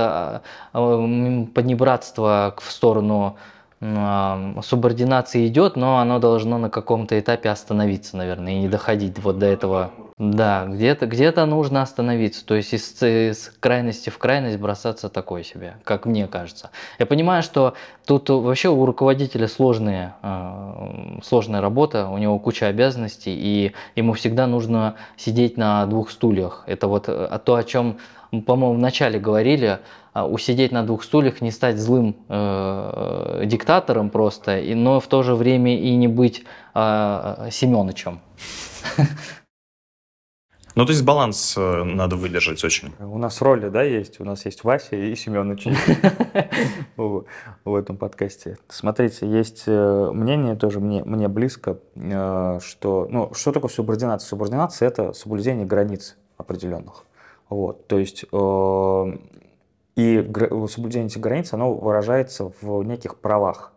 [0.72, 3.38] поднебратства в сторону
[4.64, 9.46] субординации идет, но оно должно на каком-то этапе остановиться, наверное, и не доходить вот до
[9.46, 15.44] этого да, где-то где нужно остановиться, то есть из, из крайности в крайность бросаться такой
[15.44, 16.70] себе, как мне кажется.
[17.00, 17.74] Я понимаю, что
[18.06, 24.46] тут вообще у руководителя сложные, э, сложная работа, у него куча обязанностей, и ему всегда
[24.46, 26.64] нужно сидеть на двух стульях.
[26.68, 27.98] Это вот э, то, о чем,
[28.46, 29.80] по-моему, вначале говорили, а,
[30.22, 35.36] усидеть на двух стульях, не стать злым э, диктатором просто, и, но в то же
[35.36, 36.44] время и не быть
[36.76, 38.20] э, Семеновичем.
[40.76, 42.96] Ну, то есть баланс э, надо выдержать очень.
[43.00, 44.20] У нас роли, да, есть.
[44.20, 45.68] У нас есть Вася и Семенович
[46.98, 48.58] в этом подкасте.
[48.70, 54.28] Смотрите, есть э, мнение тоже мне, мне близко, э, что, ну, что такое субординация?
[54.28, 57.06] Субординация– это соблюдение границ определенных.
[57.50, 58.26] Вот, то есть
[59.96, 60.22] и
[60.70, 63.74] соблюдение этих границ, оно выражается в неких правах.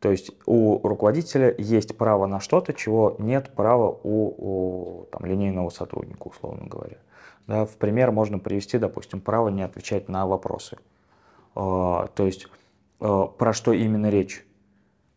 [0.00, 5.70] То есть у руководителя есть право на что-то, чего нет права у, у там, линейного
[5.70, 6.98] сотрудника, условно говоря.
[7.46, 10.78] Да, в пример можно привести, допустим, право не отвечать на вопросы.
[11.54, 12.48] А, то есть
[13.00, 14.46] а, про что именно речь?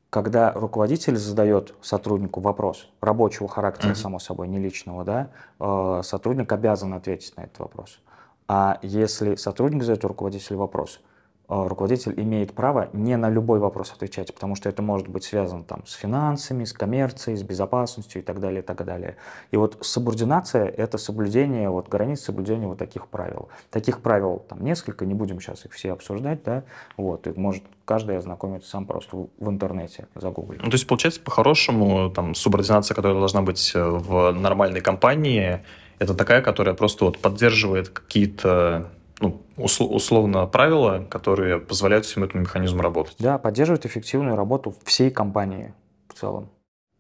[0.09, 3.95] Когда руководитель задает сотруднику вопрос рабочего характера, mm-hmm.
[3.95, 7.99] само собой, не личного, да, а, сотрудник обязан ответить на этот вопрос.
[8.47, 11.01] А если сотрудник задает руководителю вопрос,
[11.49, 15.63] э, руководитель имеет право не на любой вопрос отвечать, потому что это может быть связано
[15.63, 19.17] там с финансами, с коммерцией, с безопасностью и так далее, и так далее.
[19.51, 23.49] И вот субординация– это соблюдение вот границ, соблюдение вот таких правил.
[23.69, 26.63] Таких правил там несколько, не будем сейчас их все обсуждать, да,
[26.95, 30.61] вот, и может каждый ознакомиться сам просто в, в интернете, загуглить.
[30.63, 35.63] Ну, то есть, получается, по-хорошему, там, субординация, которая должна быть э, в нормальной компании,
[35.99, 42.81] это такая, которая просто вот поддерживает какие-то ну, условно правила, которые позволяют всему этому механизму
[42.81, 43.15] работать.
[43.19, 45.73] Да, поддерживает эффективную работу всей компании
[46.07, 46.49] в целом.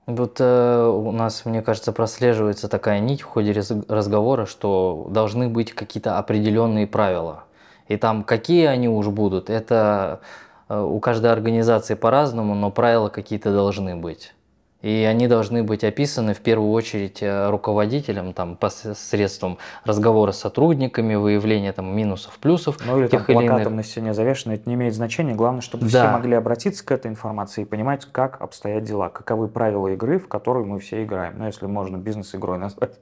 [0.07, 3.53] Вот э, у нас, мне кажется, прослеживается такая нить в ходе
[3.89, 7.43] разговора, что должны быть какие-то определенные правила.
[7.89, 10.21] И там какие они уж будут, это
[10.69, 14.33] э, у каждой организации по-разному, но правила какие-то должны быть.
[14.81, 21.15] И они должны быть описаны в первую очередь э, руководителем там, посредством разговора с сотрудниками,
[21.15, 22.77] выявления там, минусов, плюсов.
[22.85, 23.73] Ну или там, плакатом иных.
[23.73, 25.33] на стене завешено, это не имеет значения.
[25.33, 25.89] Главное, чтобы да.
[25.89, 30.27] все могли обратиться к этой информации и понимать, как обстоят дела, каковы правила игры, в
[30.27, 31.33] которую мы все играем.
[31.37, 32.99] Ну, если можно бизнес-игрой назвать.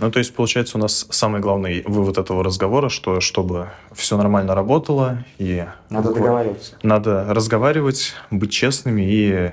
[0.00, 4.54] Ну, то есть, получается, у нас самый главный вывод этого разговора, что чтобы все нормально
[4.54, 5.66] работало и...
[5.90, 6.74] Надо договариваться.
[6.82, 9.50] Надо разговаривать, быть честными и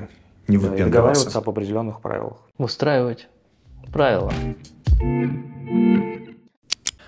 [0.49, 0.91] не да, выпендриваться.
[0.91, 2.37] договариваться об определенных правилах.
[2.57, 3.27] Устраивать
[3.93, 4.33] правила.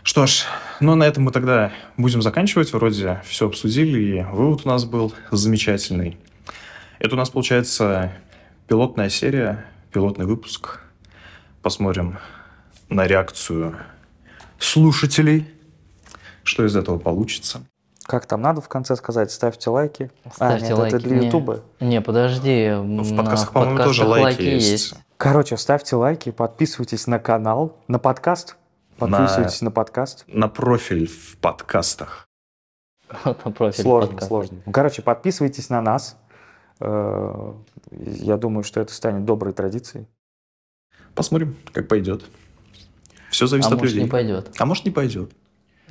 [0.03, 0.45] Что ж,
[0.79, 2.71] ну на этом мы тогда будем заканчивать.
[2.73, 6.17] Вроде все обсудили, и вывод у нас был замечательный.
[6.99, 8.11] Это у нас получается
[8.67, 10.79] пилотная серия, пилотный выпуск.
[11.61, 12.17] Посмотрим
[12.89, 13.77] на реакцию
[14.59, 15.47] слушателей,
[16.43, 17.61] что из этого получится.
[18.11, 19.31] Как там надо в конце сказать?
[19.31, 20.11] Ставьте лайки.
[20.33, 20.95] Ставьте а, нет, лайки.
[20.95, 21.61] это для Ютуба.
[21.79, 22.69] Не, не, подожди.
[22.71, 24.69] Ну, в подкастах, по-моему, тоже лайки, лайки есть.
[24.69, 24.93] есть.
[25.15, 28.57] Короче, ставьте лайки, подписывайтесь на канал, на подкаст.
[28.97, 30.25] Подписывайтесь на, на подкаст.
[30.27, 32.27] На профиль в подкастах.
[33.23, 34.57] На профиль Сложно, сложно.
[34.73, 36.17] Короче, подписывайтесь на нас.
[36.81, 37.53] Э,
[37.91, 40.05] я думаю, что это станет доброй традицией.
[41.15, 42.25] Посмотрим, как пойдет.
[43.29, 44.03] Все зависит а от может, людей.
[44.03, 44.51] не пойдет.
[44.59, 45.31] А может, не пойдет.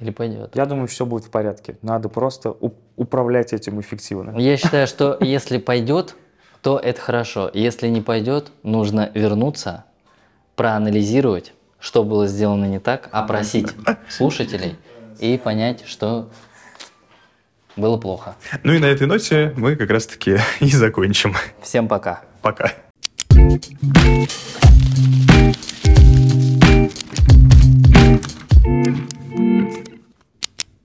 [0.01, 0.57] Или пойдет?
[0.57, 1.77] Я думаю, все будет в порядке.
[1.83, 2.57] Надо просто
[2.97, 4.39] управлять этим эффективно.
[4.39, 6.17] Я считаю, что если пойдет,
[6.63, 7.51] то это хорошо.
[7.53, 9.85] Если не пойдет, нужно вернуться,
[10.57, 13.69] проанализировать, что было сделано не так, опросить
[14.09, 14.77] слушателей
[15.19, 16.31] и понять, что
[17.77, 18.37] было плохо.
[18.63, 21.35] Ну и на этой ноте мы как раз-таки и закончим.
[21.63, 22.23] Всем пока.
[22.43, 22.73] Пока.